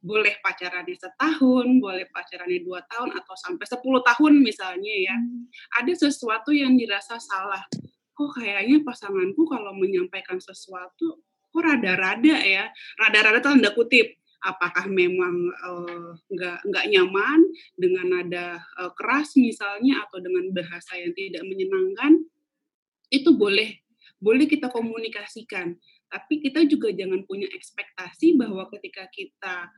boleh 0.00 0.40
pacarannya 0.40 0.96
setahun, 0.96 1.66
boleh 1.76 2.08
pacarannya 2.08 2.64
dua 2.64 2.80
tahun 2.88 3.12
atau 3.12 3.36
sampai 3.36 3.66
sepuluh 3.68 4.00
tahun 4.00 4.40
misalnya 4.40 4.94
ya. 4.96 5.12
Hmm. 5.12 5.52
Ada 5.84 6.08
sesuatu 6.08 6.48
yang 6.56 6.80
dirasa 6.80 7.20
salah. 7.20 7.60
Kok 8.16 8.40
kayaknya 8.40 8.80
pasanganku 8.80 9.44
kalau 9.44 9.76
menyampaikan 9.76 10.40
sesuatu 10.40 11.20
kok 11.56 11.64
rada-rada 11.64 12.36
ya, 12.44 12.68
rada-rada 13.00 13.40
tanda 13.40 13.72
kutip. 13.72 14.16
Apakah 14.46 14.86
memang 14.86 15.50
nggak 16.30 16.58
uh, 16.62 16.66
nggak 16.70 16.86
nyaman 16.94 17.40
dengan 17.74 18.06
nada 18.14 18.62
uh, 18.78 18.94
keras 18.94 19.34
misalnya 19.34 20.06
atau 20.06 20.22
dengan 20.22 20.54
bahasa 20.54 20.94
yang 20.94 21.10
tidak 21.18 21.42
menyenangkan? 21.42 22.22
Itu 23.10 23.34
boleh 23.34 23.82
boleh 24.22 24.48
kita 24.48 24.72
komunikasikan 24.72 25.76
tapi 26.06 26.38
kita 26.38 26.62
juga 26.70 26.94
jangan 26.94 27.26
punya 27.26 27.50
ekspektasi 27.50 28.38
bahwa 28.38 28.70
ketika 28.72 29.10
kita 29.10 29.68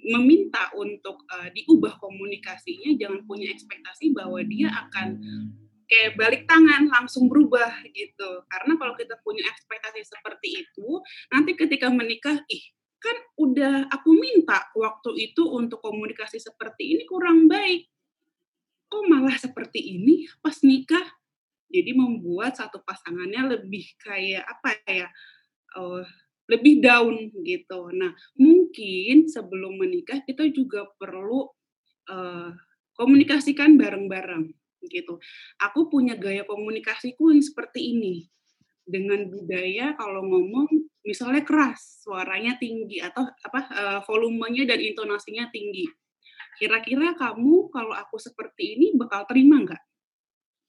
meminta 0.00 0.72
untuk 0.76 1.22
uh, 1.28 1.48
diubah 1.52 2.00
komunikasinya 2.00 2.96
jangan 2.96 3.20
punya 3.28 3.52
ekspektasi 3.52 4.16
bahwa 4.16 4.40
dia 4.44 4.72
akan 4.72 5.20
kayak 5.84 6.16
balik 6.16 6.42
tangan 6.48 6.88
langsung 6.88 7.28
berubah 7.28 7.84
gitu 7.92 8.30
karena 8.48 8.72
kalau 8.80 8.96
kita 8.96 9.20
punya 9.20 9.44
ekspektasi 9.44 10.00
seperti 10.08 10.64
itu 10.64 10.88
nanti 11.28 11.52
ketika 11.52 11.92
menikah 11.92 12.40
ih 12.48 12.64
kan 13.04 13.16
udah 13.36 13.92
aku 13.92 14.16
minta 14.16 14.64
waktu 14.72 15.28
itu 15.28 15.44
untuk 15.44 15.84
komunikasi 15.84 16.40
seperti 16.40 16.96
ini 16.96 17.04
kurang 17.04 17.44
baik 17.44 17.84
kok 18.88 19.04
malah 19.10 19.36
seperti 19.36 20.00
ini 20.00 20.24
pas 20.40 20.56
nikah 20.64 21.04
jadi 21.68 21.90
membuat 21.92 22.54
satu 22.54 22.80
pasangannya 22.86 23.58
lebih 23.58 23.82
kayak 23.98 24.46
apa 24.46 24.78
ya 24.86 25.08
uh, 25.74 26.06
lebih 26.46 26.78
down 26.78 27.34
gitu. 27.42 27.90
Nah 27.90 28.14
mungkin 28.38 29.26
sebelum 29.26 29.80
menikah 29.80 30.22
kita 30.22 30.46
juga 30.54 30.86
perlu 30.94 31.50
uh, 32.12 32.50
komunikasikan 32.94 33.74
bareng-bareng 33.74 34.54
gitu. 34.86 35.18
Aku 35.58 35.90
punya 35.90 36.14
gaya 36.14 36.46
komunikasiku 36.46 37.34
yang 37.34 37.42
seperti 37.42 37.96
ini 37.96 38.28
dengan 38.84 39.26
budaya 39.28 39.96
kalau 39.96 40.22
ngomong 40.24 40.68
misalnya 41.04 41.44
keras, 41.44 42.04
suaranya 42.04 42.56
tinggi 42.56 43.00
atau 43.00 43.24
apa 43.24 43.60
uh, 43.72 44.00
volumenya 44.04 44.64
dan 44.68 44.80
intonasinya 44.80 45.48
tinggi. 45.52 45.88
Kira-kira 46.60 47.18
kamu 47.18 47.68
kalau 47.72 47.92
aku 47.92 48.16
seperti 48.16 48.78
ini 48.78 48.86
bakal 48.94 49.26
terima 49.28 49.60
nggak? 49.64 49.82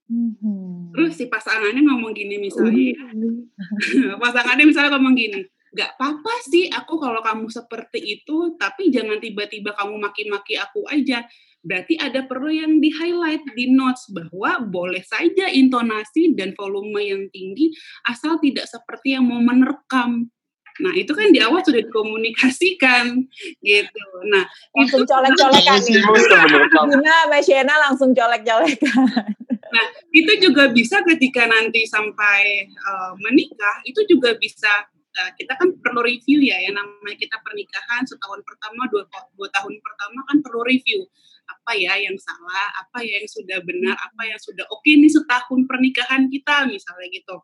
Hmm. 0.05 0.93
Terus 0.93 1.17
si 1.17 1.25
pasangannya 1.25 1.81
ngomong 1.81 2.13
gini 2.13 2.37
misalnya, 2.37 2.93
uh. 3.09 4.17
pasangannya 4.23 4.65
misalnya 4.69 4.93
ngomong 4.97 5.17
gini, 5.17 5.41
gak 5.75 5.97
apa-apa 5.97 6.33
sih 6.45 6.71
aku 6.71 6.95
kalau 7.01 7.19
kamu 7.25 7.51
seperti 7.51 7.99
itu, 8.21 8.55
tapi 8.55 8.93
jangan 8.93 9.19
tiba-tiba 9.19 9.75
kamu 9.75 9.97
maki-maki 9.99 10.55
aku 10.55 10.85
aja. 10.87 11.25
Berarti 11.65 11.97
ada 11.97 12.21
perlu 12.29 12.53
yang 12.53 12.77
di 12.77 12.93
highlight 12.93 13.41
di 13.57 13.73
notes 13.73 14.05
bahwa 14.13 14.61
boleh 14.69 15.01
saja 15.01 15.49
intonasi 15.49 16.37
dan 16.37 16.53
volume 16.53 17.01
yang 17.01 17.25
tinggi 17.33 17.73
asal 18.05 18.37
tidak 18.37 18.69
seperti 18.69 19.17
yang 19.17 19.25
mau 19.25 19.41
menerkam. 19.41 20.29
Nah, 20.75 20.93
itu 20.93 21.15
kan 21.15 21.31
di 21.31 21.39
awal 21.39 21.63
sudah 21.63 21.81
dikomunikasikan 21.81 23.17
gitu. 23.63 24.05
Nah, 24.27 24.43
langsung 24.75 25.07
colek-colekan 25.07 25.79
nih. 25.87 26.03
Gina, 26.03 27.15
Mbak 27.31 27.41
Shena 27.47 27.75
langsung 27.89 28.11
colek-colekan. 28.11 29.33
Nah, 29.49 29.85
itu 30.11 30.31
juga 30.43 30.69
bisa 30.69 30.99
ketika 31.07 31.47
nanti 31.47 31.87
sampai 31.87 32.67
uh, 32.69 33.15
menikah, 33.23 33.81
itu 33.87 34.03
juga 34.05 34.35
bisa 34.35 34.69
uh, 34.91 35.31
kita 35.39 35.55
kan 35.55 35.73
perlu 35.79 36.03
review 36.03 36.43
ya, 36.43 36.59
yang 36.59 36.75
namanya 36.75 37.17
kita 37.23 37.39
pernikahan 37.39 38.03
setahun 38.03 38.43
pertama, 38.43 38.85
dua, 38.91 39.07
dua 39.39 39.49
tahun 39.55 39.79
pertama 39.79 40.19
kan 40.27 40.37
perlu 40.43 40.61
review 40.67 41.07
apa 41.45 41.71
ya 41.77 41.93
yang 41.97 42.17
salah, 42.17 42.67
apa 42.81 43.05
ya 43.05 43.21
yang 43.21 43.29
sudah 43.29 43.59
benar, 43.61 43.95
apa 43.97 44.21
yang 44.25 44.39
sudah 44.41 44.65
oke 44.69 44.81
okay 44.81 44.97
nih 44.97 45.11
setahun 45.11 45.61
pernikahan 45.69 46.27
kita 46.29 46.65
misalnya 46.69 47.07
gitu. 47.13 47.35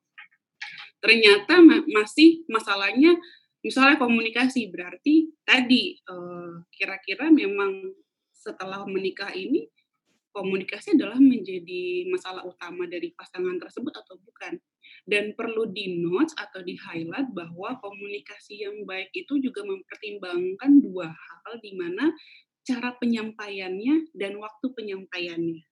Ternyata 1.01 1.53
ma 1.65 1.81
masih 1.86 2.46
masalahnya 2.46 3.17
misalnya 3.62 3.98
komunikasi 3.98 4.70
berarti 4.74 5.34
tadi 5.46 5.98
uh, 6.10 6.65
kira-kira 6.74 7.29
memang 7.29 7.93
setelah 8.34 8.86
menikah 8.89 9.29
ini 9.34 9.70
komunikasi 10.31 10.96
adalah 10.96 11.20
menjadi 11.20 12.08
masalah 12.08 12.48
utama 12.48 12.88
dari 12.88 13.12
pasangan 13.13 13.60
tersebut 13.60 13.93
atau 13.93 14.15
bukan. 14.24 14.58
Dan 15.01 15.36
perlu 15.36 15.70
di 15.70 16.00
notes 16.00 16.31
atau 16.38 16.63
di 16.63 16.77
highlight 16.77 17.31
bahwa 17.36 17.77
komunikasi 17.84 18.63
yang 18.63 18.86
baik 18.88 19.12
itu 19.13 19.39
juga 19.43 19.65
mempertimbangkan 19.67 20.72
dua 20.81 21.12
hal 21.12 21.51
di 21.60 21.74
mana 21.75 22.10
cara 22.65 22.94
penyampaiannya 22.98 24.13
dan 24.13 24.38
waktu 24.38 24.65
penyampaiannya. 24.74 25.63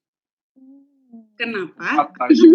Hmm. 0.57 0.89
Kenapa? 1.37 2.05
Apa 2.05 2.29
ya? 2.29 2.45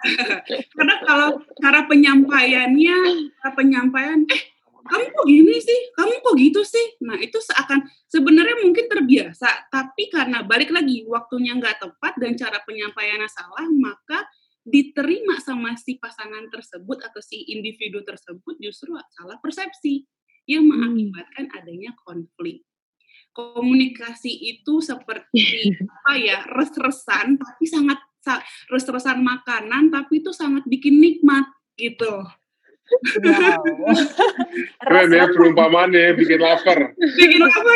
Karena 0.76 0.94
kalau 1.04 1.28
cara 1.60 1.84
penyampaiannya, 1.84 2.96
cara 3.36 3.50
penyampaian, 3.52 4.24
eh 4.24 4.42
kamu 4.80 5.06
kok 5.12 5.26
gini 5.28 5.54
sih, 5.60 5.80
kamu 5.92 6.14
kok 6.24 6.34
gitu 6.40 6.60
sih. 6.64 6.96
Nah 7.04 7.20
itu 7.20 7.36
seakan 7.38 7.84
sebenarnya 8.08 8.64
mungkin 8.64 8.88
terbiasa, 8.88 9.68
tapi 9.68 10.08
karena 10.08 10.40
balik 10.42 10.72
lagi 10.72 11.04
waktunya 11.04 11.52
nggak 11.60 11.84
tepat 11.84 12.16
dan 12.16 12.32
cara 12.40 12.64
penyampaiannya 12.64 13.28
salah, 13.28 13.68
maka 13.68 14.24
diterima 14.64 15.36
sama 15.40 15.76
si 15.76 16.00
pasangan 16.00 16.48
tersebut 16.48 17.00
atau 17.04 17.20
si 17.20 17.48
individu 17.52 18.00
tersebut 18.04 18.56
justru 18.60 18.96
salah 19.12 19.36
persepsi 19.40 20.08
yang 20.48 20.64
Hmm. 20.64 20.72
mengakibatkan 20.72 21.52
adanya 21.52 21.92
konflik. 22.00 22.64
Komunikasi 23.30 24.28
itu 24.28 24.82
seperti 24.82 25.70
apa 25.86 26.12
ya, 26.18 26.42
res-resan 26.50 27.38
tapi 27.38 27.64
sangat 27.64 27.98
sa- 28.18 28.42
res-resan 28.68 29.22
makanan 29.22 29.88
tapi 29.88 30.20
itu 30.20 30.34
sangat 30.34 30.66
bikin 30.66 30.98
nikmat 30.98 31.46
gitu. 31.78 32.26
Wow. 33.22 33.62
Keren 34.82 35.08
ya 35.14 35.30
Res-resan. 35.30 35.34
perumpamaannya 35.38 36.18
bikin 36.18 36.40
lapar. 36.42 36.90
Bikin 36.98 37.40
apa? 37.46 37.70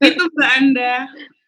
itu 0.12 0.22
Mbak 0.28 0.50
Anda. 0.60 0.94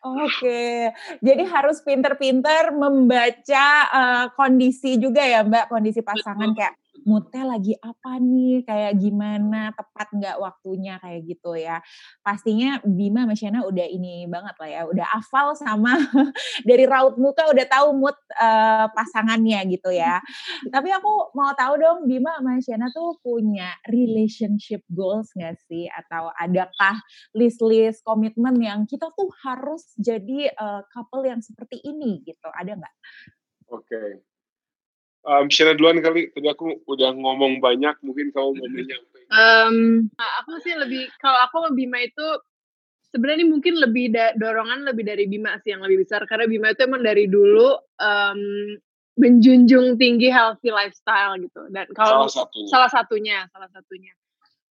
Oke, 0.02 0.90
jadi 1.22 1.46
harus 1.46 1.78
pinter-pinter 1.86 2.74
membaca 2.74 3.66
eh, 3.86 4.24
kondisi 4.34 4.98
juga 4.98 5.22
ya 5.22 5.46
Mbak, 5.46 5.70
kondisi 5.70 6.02
pasangan 6.02 6.50
Betul. 6.50 6.58
kayak 6.58 6.74
moodnya 7.02 7.42
lagi 7.48 7.74
apa 7.80 8.20
nih, 8.20 8.62
kayak 8.68 9.00
gimana, 9.00 9.72
tepat 9.74 10.08
nggak 10.14 10.36
waktunya 10.38 11.00
kayak 11.02 11.20
gitu 11.26 11.56
ya. 11.56 11.80
Pastinya 12.22 12.78
Bima 12.84 13.24
sama 13.26 13.34
Shana 13.34 13.60
udah 13.66 13.86
ini 13.88 14.28
banget 14.30 14.54
lah 14.60 14.70
ya, 14.70 14.82
udah 14.86 15.06
hafal 15.18 15.56
sama 15.58 15.96
dari 16.68 16.84
raut 16.86 17.16
muka 17.18 17.48
udah 17.50 17.66
tahu 17.66 17.88
mood 17.96 18.16
eh, 18.36 18.86
pasangannya 18.92 19.60
gitu 19.72 19.90
ya. 19.92 20.20
Tapi 20.68 20.88
aku 20.94 21.34
mau 21.36 21.52
tahu 21.56 21.74
dong 21.80 21.98
Bima 22.06 22.38
sama 22.38 22.60
Shana 22.62 22.88
tuh 22.94 23.18
punya 23.20 23.74
relationship 23.90 24.84
goals 24.92 25.32
nggak 25.36 25.58
sih? 25.68 25.88
Atau 25.90 26.30
adakah 26.38 27.00
list-list 27.36 28.04
komitmen 28.06 28.56
yang 28.62 28.84
kita 28.86 29.10
tuh 29.16 29.28
harus 29.44 29.90
jadi 29.98 30.52
eh, 30.52 30.82
couple 30.92 31.26
yang 31.26 31.40
seperti 31.42 31.80
ini 31.82 32.22
gitu. 32.22 32.48
Ada 32.52 32.78
nggak? 32.78 32.94
Oke. 33.72 34.31
Um, 35.22 35.46
Shana 35.46 35.78
duluan 35.78 36.02
kali. 36.02 36.34
Tadi 36.34 36.50
aku 36.50 36.82
udah 36.86 37.14
ngomong 37.14 37.62
banyak. 37.62 37.94
Mungkin 38.02 38.34
kamu 38.34 38.58
mau 38.58 38.66
menyampaikan. 38.66 39.30
Em, 39.32 39.76
nah, 40.18 40.30
aku 40.42 40.58
sih 40.60 40.74
lebih 40.74 41.08
kalau 41.22 41.38
aku 41.46 41.62
sama 41.62 41.70
Bima 41.72 42.02
itu 42.02 42.26
sebenarnya 43.14 43.46
mungkin 43.46 43.78
lebih 43.78 44.10
da- 44.10 44.34
dorongan 44.34 44.88
lebih 44.88 45.04
dari 45.06 45.24
Bima 45.30 45.56
sih 45.62 45.72
yang 45.72 45.84
lebih 45.84 46.04
besar 46.04 46.24
karena 46.26 46.48
Bima 46.48 46.72
itu 46.72 46.84
emang 46.84 47.04
dari 47.04 47.28
dulu 47.28 47.76
em, 47.96 48.40
menjunjung 49.20 50.00
tinggi 50.00 50.32
healthy 50.32 50.72
lifestyle 50.72 51.36
gitu 51.36 51.68
dan 51.68 51.84
kalau 51.92 52.24
Salah 52.24 52.32
satunya. 52.48 52.68
salah 52.72 52.90
satunya 52.90 53.38
salah 53.52 53.70
satunya 53.72 54.12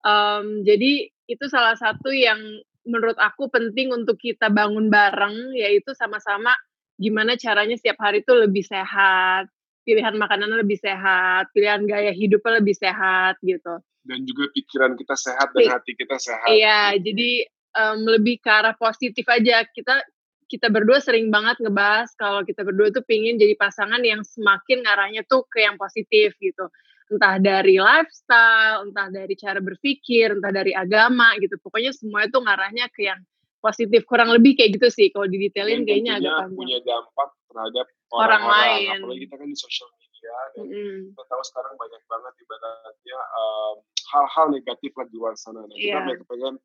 Em, 0.06 0.46
jadi 0.62 0.92
itu 1.26 1.46
salah 1.50 1.74
satu 1.80 2.14
yang 2.14 2.38
menurut 2.86 3.18
aku 3.18 3.50
penting 3.50 3.90
untuk 3.90 4.22
kita 4.22 4.54
bangun 4.54 4.94
bareng 4.94 5.56
yaitu 5.58 5.98
sama-sama 5.98 6.54
gimana 7.02 7.34
caranya 7.36 7.74
setiap 7.74 7.98
hari 7.98 8.22
itu 8.22 8.30
lebih 8.36 8.62
sehat 8.62 9.50
pilihan 9.86 10.18
makanannya 10.18 10.66
lebih 10.66 10.82
sehat 10.82 11.54
pilihan 11.54 11.86
gaya 11.86 12.12
hidupnya 12.12 12.60
lebih 12.60 12.76
sehat 12.76 13.38
gitu 13.46 13.80
Dan 14.06 14.22
juga 14.26 14.50
pikiran 14.54 14.94
kita 14.98 15.18
sehat 15.18 15.50
dan 15.58 15.82
hati 15.82 15.98
kita 15.98 16.22
sehat. 16.22 16.46
Iya, 16.46 16.94
jadi 17.02 17.50
em, 17.74 18.00
lebih 18.06 18.38
ke 18.38 18.50
arah 18.54 18.78
positif 18.78 19.26
aja. 19.26 19.66
Kita 19.66 19.98
kita 20.46 20.70
berdua 20.70 21.02
sering 21.02 21.34
banget 21.34 21.58
ngebahas 21.58 22.14
kalau 22.14 22.46
kita 22.46 22.62
berdua 22.62 22.94
tuh 22.94 23.02
pingin 23.02 23.42
jadi 23.42 23.58
pasangan 23.58 23.98
yang 24.06 24.22
semakin 24.22 24.86
ngarahnya 24.86 25.26
tuh 25.26 25.42
ke 25.50 25.66
yang 25.66 25.74
positif 25.82 26.38
gitu. 26.38 26.70
Entah 27.10 27.42
dari 27.42 27.82
lifestyle, 27.82 28.90
entah 28.90 29.10
dari 29.10 29.34
cara 29.38 29.58
berpikir, 29.62 30.38
entah 30.38 30.54
dari 30.54 30.74
agama 30.74 31.34
gitu. 31.42 31.58
Pokoknya 31.62 31.94
semuanya 31.94 32.30
tuh 32.30 32.46
ngarahnya 32.46 32.86
ke 32.94 33.10
yang 33.10 33.22
positif. 33.58 34.06
Kurang 34.06 34.30
lebih 34.34 34.54
kayak 34.54 34.78
gitu 34.78 34.94
sih. 34.94 35.10
Kalau 35.10 35.26
didetailin 35.26 35.82
kayaknya 35.86 36.22
agak 36.22 36.30
panjang. 36.30 36.54
punya 36.54 36.78
dampak 36.86 37.30
terhadap 37.56 37.88
Orang 38.12 38.44
orang-orang. 38.44 38.52
lain. 38.52 38.98
Apalagi 39.00 39.22
kita 39.24 39.36
kan 39.40 39.48
di 39.48 39.58
sosial 39.58 39.90
media. 39.96 40.36
Dan 40.52 40.66
Mm-mm. 40.68 40.98
kita 41.10 41.24
tahu 41.26 41.42
sekarang 41.46 41.74
banyak 41.76 42.04
banget 42.06 42.34
ibaratnya 42.38 43.20
um, 43.34 43.76
hal-hal 44.12 44.46
negatif 44.52 44.92
lah 44.92 45.06
di 45.08 45.16
luar 45.16 45.34
sana. 45.36 45.64
Nah, 45.64 45.72
kita 45.72 46.00
Iya. 46.04 46.26
pengen 46.28 46.56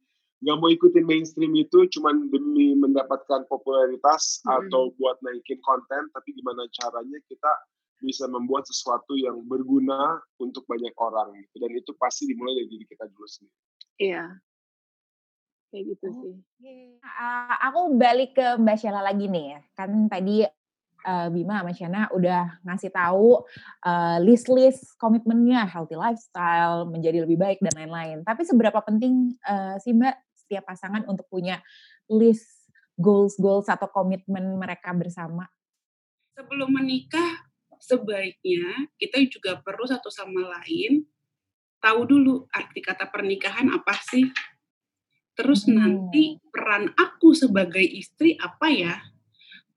nggak 0.40 0.56
mau 0.56 0.68
ikutin 0.68 1.04
mainstream 1.04 1.52
itu 1.54 1.84
cuman 1.92 2.32
demi 2.32 2.72
mendapatkan 2.74 3.44
popularitas 3.46 4.40
Mm-mm. 4.42 4.66
atau 4.66 4.90
buat 4.96 5.20
naikin 5.20 5.60
konten, 5.60 6.08
tapi 6.10 6.32
gimana 6.32 6.64
caranya 6.74 7.20
kita 7.28 7.52
bisa 8.00 8.24
membuat 8.24 8.64
sesuatu 8.64 9.12
yang 9.12 9.44
berguna 9.44 10.16
untuk 10.40 10.64
banyak 10.64 10.96
orang 10.96 11.36
gitu. 11.38 11.60
Dan 11.60 11.76
itu 11.76 11.92
pasti 11.94 12.24
dimulai 12.24 12.56
dari 12.56 12.68
diri 12.72 12.84
kita 12.88 13.04
dulu 13.06 13.28
sendiri. 13.28 13.60
Iya. 14.00 14.24
Kayak 15.70 15.84
gitu 15.94 16.06
Oh. 16.08 16.16
sih. 16.24 16.34
Uh, 16.98 17.54
aku 17.62 17.80
balik 17.94 18.34
ke 18.34 18.56
Mbak 18.56 18.76
Sheila 18.80 19.04
lagi 19.04 19.28
nih 19.28 19.44
ya. 19.54 19.60
Kan 19.76 20.08
tadi 20.08 20.42
uh, 21.04 21.28
Bima 21.32 21.60
sama 21.60 21.72
Shana 21.72 22.02
udah 22.12 22.60
ngasih 22.64 22.90
tahu 22.92 23.44
uh, 23.86 24.18
list-list 24.20 24.96
komitmennya, 25.00 25.64
healthy 25.68 25.96
lifestyle, 25.96 26.88
menjadi 26.88 27.24
lebih 27.24 27.40
baik 27.40 27.58
dan 27.60 27.74
lain-lain. 27.76 28.24
Tapi 28.24 28.42
seberapa 28.44 28.80
penting 28.84 29.36
uh, 29.44 29.76
sih 29.80 29.96
Mbak 29.96 30.16
setiap 30.34 30.64
pasangan 30.66 31.06
untuk 31.06 31.30
punya 31.30 31.62
list 32.10 32.68
goals-goals 32.98 33.70
atau 33.70 33.88
komitmen 33.88 34.58
mereka 34.60 34.92
bersama? 34.92 35.48
Sebelum 36.36 36.68
menikah, 36.72 37.48
sebaiknya 37.80 38.92
kita 39.00 39.24
juga 39.30 39.56
perlu 39.64 39.88
satu 39.88 40.12
sama 40.12 40.44
lain 40.60 41.08
tahu 41.80 42.04
dulu 42.04 42.44
arti 42.52 42.84
kata 42.84 43.08
pernikahan 43.08 43.72
apa 43.72 43.96
sih. 44.04 44.28
Terus 45.32 45.64
Hmm. 45.64 45.80
nanti 45.80 46.36
peran 46.52 46.92
aku 46.92 47.32
sebagai 47.32 47.80
istri 47.80 48.36
apa 48.36 48.68
ya? 48.68 48.94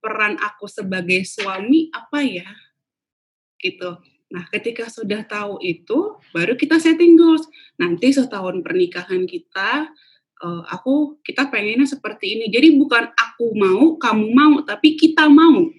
Peran 0.03 0.35
aku 0.35 0.67
sebagai 0.67 1.23
suami 1.23 1.87
apa 1.95 2.19
ya? 2.19 2.49
Gitu. 3.55 3.95
Nah, 4.33 4.43
ketika 4.51 4.91
sudah 4.91 5.23
tahu 5.23 5.63
itu, 5.63 6.19
baru 6.35 6.59
kita 6.59 6.81
setting 6.81 7.15
goals. 7.15 7.47
Nanti 7.79 8.11
setahun 8.11 8.59
pernikahan 8.59 9.23
kita, 9.23 9.87
eh, 10.43 10.63
aku 10.67 11.23
kita 11.23 11.47
pengennya 11.47 11.87
seperti 11.87 12.35
ini. 12.35 12.45
Jadi 12.51 12.75
bukan 12.75 13.13
aku 13.15 13.55
mau, 13.55 13.95
kamu 13.95 14.27
mau, 14.35 14.53
tapi 14.67 14.99
kita 14.99 15.31
mau. 15.31 15.71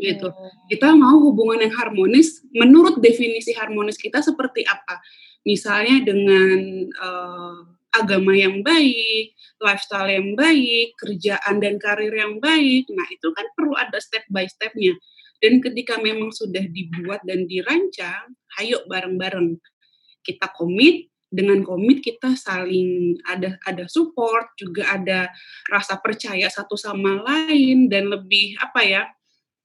Gitu. 0.00 0.28
Kita 0.66 0.96
mau 0.98 1.22
hubungan 1.22 1.62
yang 1.62 1.76
harmonis. 1.78 2.42
Menurut 2.50 2.98
definisi 2.98 3.54
harmonis 3.54 3.94
kita 3.94 4.18
seperti 4.18 4.66
apa? 4.66 4.98
Misalnya 5.46 6.02
dengan 6.02 6.58
eh, 6.90 7.77
agama 7.94 8.36
yang 8.36 8.60
baik, 8.60 9.34
lifestyle 9.62 10.10
yang 10.10 10.36
baik, 10.38 10.94
kerjaan 11.00 11.60
dan 11.62 11.76
karir 11.80 12.12
yang 12.12 12.38
baik. 12.38 12.86
Nah, 12.92 13.06
itu 13.10 13.28
kan 13.32 13.46
perlu 13.56 13.74
ada 13.76 13.98
step 13.98 14.24
by 14.28 14.44
stepnya. 14.46 14.94
Dan 15.38 15.62
ketika 15.62 15.98
memang 16.02 16.34
sudah 16.34 16.66
dibuat 16.66 17.22
dan 17.22 17.46
dirancang, 17.46 18.34
ayo 18.58 18.82
bareng-bareng 18.90 19.58
kita 20.26 20.50
komit. 20.54 21.10
Dengan 21.28 21.60
komit 21.60 22.00
kita 22.00 22.40
saling 22.40 23.20
ada 23.28 23.60
ada 23.68 23.84
support, 23.84 24.48
juga 24.56 24.96
ada 24.96 25.28
rasa 25.68 26.00
percaya 26.00 26.48
satu 26.48 26.72
sama 26.72 27.20
lain 27.20 27.92
dan 27.92 28.08
lebih 28.08 28.56
apa 28.56 28.80
ya? 28.80 29.04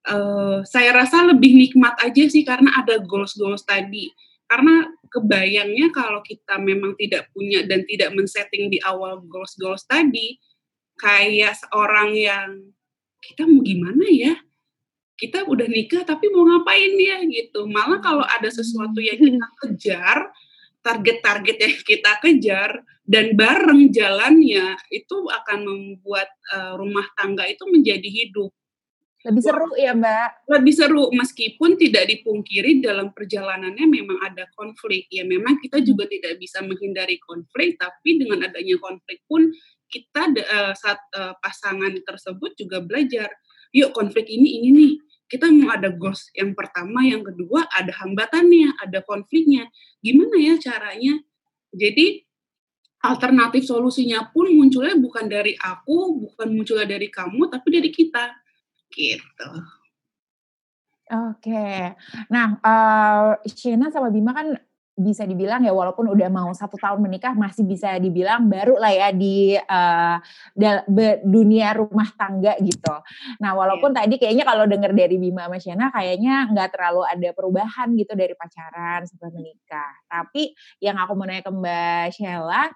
eh, 0.04 0.58
saya 0.68 0.92
rasa 0.92 1.24
lebih 1.24 1.56
nikmat 1.56 1.96
aja 2.04 2.24
sih 2.28 2.44
karena 2.44 2.76
ada 2.84 3.00
goals-goals 3.04 3.64
tadi. 3.64 4.12
Karena 4.54 4.86
kebayangnya 5.10 5.90
kalau 5.90 6.22
kita 6.22 6.62
memang 6.62 6.94
tidak 6.94 7.34
punya 7.34 7.66
dan 7.66 7.82
tidak 7.90 8.14
men-setting 8.14 8.70
di 8.70 8.78
awal 8.86 9.18
goals-goals 9.26 9.82
tadi, 9.90 10.38
kayak 10.94 11.58
seorang 11.58 12.14
yang 12.14 12.50
kita 13.18 13.50
mau 13.50 13.66
gimana 13.66 14.06
ya? 14.14 14.38
Kita 15.18 15.50
udah 15.50 15.66
nikah 15.66 16.06
tapi 16.06 16.30
mau 16.30 16.46
ngapain 16.46 16.94
ya 17.02 17.26
gitu. 17.26 17.66
Malah 17.66 17.98
kalau 17.98 18.22
ada 18.22 18.46
sesuatu 18.54 19.02
yang 19.02 19.18
kita 19.18 19.48
kejar, 19.66 20.30
target-target 20.86 21.58
yang 21.58 21.76
kita 21.82 22.12
kejar 22.22 22.86
dan 23.10 23.34
bareng 23.34 23.90
jalannya 23.90 24.78
itu 24.94 25.18
akan 25.34 25.60
membuat 25.66 26.30
eh, 26.54 26.78
rumah 26.78 27.10
tangga 27.18 27.50
itu 27.50 27.66
menjadi 27.74 28.06
hidup 28.06 28.54
Lebih 29.24 29.40
seru 29.40 29.72
ya 29.80 29.96
Mbak? 29.96 30.52
lebih 30.52 30.74
seru 30.76 31.08
meskipun 31.16 31.80
tidak 31.80 32.12
dipungkiri 32.12 32.84
dalam 32.84 33.16
perjalanannya 33.16 33.88
memang 33.88 34.20
ada 34.20 34.52
konflik. 34.52 35.08
Ya 35.08 35.24
memang 35.24 35.64
kita 35.64 35.80
juga 35.80 36.12
tidak 36.12 36.36
bisa 36.44 36.60
menghindari 36.60 37.24
konflik 37.24 37.80
tapi 37.80 38.20
dengan 38.20 38.44
adanya 38.44 38.76
konflik 38.84 39.24
pun 39.24 39.48
kita 39.88 40.28
uh, 40.28 40.74
saat 40.76 41.00
uh, 41.16 41.40
pasangan 41.40 41.96
tersebut 42.04 42.58
juga 42.60 42.84
belajar 42.84 43.32
yuk 43.72 43.96
konflik 43.96 44.28
ini 44.28 44.60
ini 44.60 44.70
nih. 44.76 44.94
Kita 45.24 45.50
mau 45.50 45.72
ada 45.72 45.90
goals 45.90 46.30
yang 46.36 46.52
pertama 46.54 47.08
yang 47.08 47.24
kedua 47.24 47.66
ada 47.72 47.96
hambatannya 48.04 48.76
ada 48.76 49.00
konfliknya. 49.08 49.72
Gimana 50.04 50.36
ya 50.36 50.60
caranya? 50.60 51.16
Jadi 51.74 52.22
alternatif 53.04 53.68
solusinya 53.68 54.30
pun 54.32 54.52
munculnya 54.52 54.96
bukan 55.00 55.28
dari 55.28 55.56
aku, 55.58 56.28
bukan 56.28 56.48
munculnya 56.54 56.88
dari 56.88 57.08
kamu, 57.08 57.52
tapi 57.52 57.68
dari 57.72 57.90
kita. 57.90 58.43
Gitu. 58.94 59.50
Oke. 61.10 61.98
Nah, 62.32 62.58
uh, 62.64 63.36
Shena 63.44 63.92
sama 63.92 64.14
Bima 64.14 64.32
kan 64.32 64.56
bisa 64.94 65.26
dibilang 65.26 65.66
ya 65.66 65.74
walaupun 65.74 66.06
udah 66.06 66.30
mau 66.30 66.54
satu 66.54 66.78
tahun 66.78 67.02
menikah 67.02 67.34
masih 67.34 67.66
bisa 67.66 67.98
dibilang 67.98 68.46
baru 68.46 68.78
lah 68.78 68.94
ya 68.94 69.10
di 69.10 69.58
uh, 69.58 70.18
dunia 71.26 71.74
rumah 71.74 72.14
tangga 72.14 72.54
gitu. 72.62 72.94
Nah 73.42 73.58
walaupun 73.58 73.90
yeah. 73.90 74.06
tadi 74.06 74.16
kayaknya 74.22 74.46
kalau 74.46 74.70
dengar 74.70 74.94
dari 74.94 75.18
Bima 75.18 75.50
sama 75.50 75.58
Shena 75.58 75.90
kayaknya 75.90 76.46
nggak 76.54 76.78
terlalu 76.78 77.10
ada 77.10 77.30
perubahan 77.34 77.90
gitu 77.98 78.14
dari 78.14 78.38
pacaran 78.38 79.02
sampai 79.10 79.34
menikah. 79.34 79.94
Tapi 80.06 80.54
yang 80.78 81.02
aku 81.02 81.18
mau 81.18 81.26
nanya 81.26 81.42
ke 81.42 81.50
Mbak 81.50 82.06
Sheila, 82.14 82.70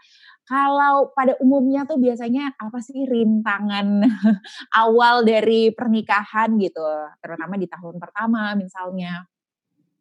kalau 0.47 1.11
pada 1.11 1.35
umumnya 1.43 1.83
tuh 1.83 1.99
biasanya 1.99 2.55
apa 2.55 2.79
sih 2.79 3.03
rintangan 3.03 3.99
awal 4.83 5.27
dari 5.27 5.75
pernikahan 5.75 6.55
gitu, 6.55 6.81
terutama 7.19 7.59
di 7.59 7.67
tahun 7.67 7.99
pertama 7.99 8.55
misalnya? 8.55 9.27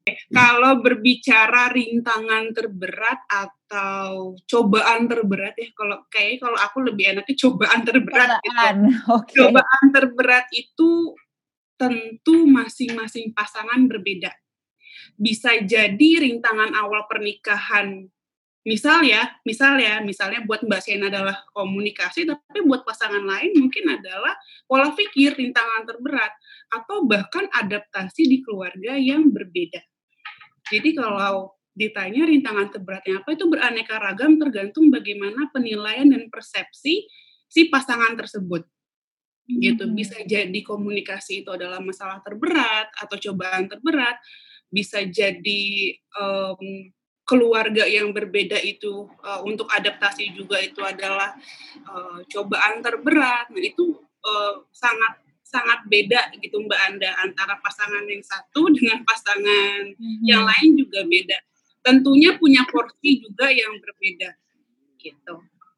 Kalau 0.07 0.79
berbicara 0.87 1.67
rintangan 1.75 2.55
terberat 2.55 3.27
atau 3.27 4.39
cobaan 4.47 5.11
terberat 5.11 5.59
ya, 5.59 5.75
kalau 5.75 6.07
kayak 6.07 6.39
kalau 6.39 6.55
aku 6.63 6.79
lebih 6.87 7.11
enaknya 7.11 7.35
cobaan 7.35 7.83
terberat. 7.83 8.39
Gitu. 8.39 8.47
Cobaan, 8.47 8.77
gitu. 8.87 9.03
okay. 9.11 9.35
Cobaan 9.43 9.85
terberat 9.91 10.47
itu 10.55 10.91
tentu 11.75 12.47
masing-masing 12.47 13.35
pasangan 13.35 13.83
berbeda. 13.91 14.31
Bisa 15.19 15.59
jadi 15.59 16.23
rintangan 16.23 16.71
awal 16.79 17.11
pernikahan 17.11 18.07
misal 18.67 19.07
ya, 19.07 19.31
misal 19.47 19.79
ya, 19.79 20.03
misalnya 20.03 20.43
buat 20.43 20.67
Mbak 20.67 20.81
Siena 20.83 21.07
adalah 21.07 21.47
komunikasi, 21.55 22.27
tapi 22.27 22.67
buat 22.67 22.83
pasangan 22.83 23.23
lain 23.23 23.55
mungkin 23.55 23.95
adalah 23.95 24.35
pola 24.67 24.91
pikir 24.91 25.39
rintangan 25.39 25.87
terberat 25.87 26.35
atau 26.75 27.07
bahkan 27.07 27.47
adaptasi 27.55 28.27
di 28.27 28.43
keluarga 28.43 28.99
yang 28.99 29.31
berbeda. 29.31 29.79
Jadi 30.67 30.99
kalau 30.99 31.55
ditanya 31.77 32.27
rintangan 32.27 32.75
terberatnya 32.75 33.23
apa 33.23 33.39
itu 33.39 33.47
beraneka 33.47 34.03
ragam 34.03 34.35
tergantung 34.41 34.91
bagaimana 34.91 35.47
penilaian 35.55 36.09
dan 36.11 36.27
persepsi 36.27 37.07
si 37.47 37.61
pasangan 37.71 38.19
tersebut. 38.19 38.67
Gitu. 39.47 39.87
Hmm. 39.87 39.95
Bisa 39.95 40.19
jadi 40.27 40.59
komunikasi 40.67 41.47
itu 41.47 41.51
adalah 41.55 41.79
masalah 41.79 42.19
terberat 42.19 42.91
atau 42.99 43.15
cobaan 43.15 43.71
terberat, 43.71 44.19
bisa 44.67 45.07
jadi 45.07 45.95
um, 46.19 46.91
keluarga 47.27 47.83
yang 47.85 48.15
berbeda 48.15 48.57
itu 48.63 49.11
uh, 49.27 49.43
untuk 49.43 49.67
adaptasi 49.67 50.31
juga 50.33 50.63
itu 50.63 50.79
adalah 50.79 51.35
uh, 51.91 52.23
cobaan 52.31 52.81
terberat. 52.81 53.51
Nah, 53.51 53.63
itu 53.67 53.99
uh, 54.23 54.63
sangat 54.71 55.27
sangat 55.43 55.83
beda 55.87 56.35
gitu 56.39 56.59
Mbak 56.63 56.81
Anda 56.91 57.11
antara 57.23 57.59
pasangan 57.59 58.07
yang 58.07 58.23
satu 58.23 58.71
dengan 58.79 59.03
pasangan 59.03 59.91
mm-hmm. 59.91 60.23
yang 60.23 60.47
lain 60.47 60.79
juga 60.79 61.03
beda. 61.03 61.39
Tentunya 61.83 62.39
punya 62.39 62.63
porsi 62.71 63.23
juga 63.23 63.51
yang 63.51 63.75
berbeda 63.83 64.31
gitu. 65.03 65.35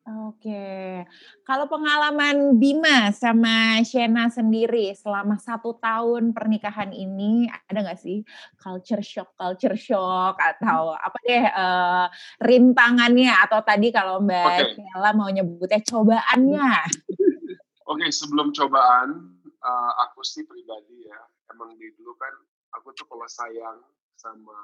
Oke, 0.09 1.05
kalau 1.45 1.69
pengalaman 1.69 2.57
Bima 2.57 3.13
sama 3.13 3.77
Shena 3.85 4.33
sendiri 4.33 4.97
selama 4.97 5.37
satu 5.37 5.77
tahun 5.77 6.33
pernikahan 6.33 6.97
ini 6.97 7.45
ada 7.69 7.85
nggak 7.85 8.01
sih 8.01 8.25
culture 8.57 9.05
shock, 9.05 9.37
culture 9.37 9.77
shock 9.77 10.41
atau 10.41 10.97
apa 10.97 11.19
deh 11.29 11.45
uh, 11.53 12.07
rintangannya 12.41 13.37
atau 13.37 13.61
tadi 13.61 13.93
kalau 13.93 14.25
Mbak 14.25 14.49
okay. 14.49 14.81
Shela 14.81 15.11
mau 15.13 15.29
nyebutnya 15.29 15.85
cobaannya? 15.85 16.73
Oke, 17.85 18.01
okay, 18.01 18.09
sebelum 18.09 18.57
cobaan, 18.57 19.37
uh, 19.61 19.93
aku 20.09 20.25
sih 20.25 20.49
pribadi 20.49 21.05
ya, 21.05 21.21
emang 21.53 21.77
di 21.77 21.93
dulu 22.01 22.17
kan 22.17 22.33
aku 22.81 22.97
tuh 22.97 23.05
kalau 23.05 23.29
sayang 23.29 23.77
sama 24.17 24.57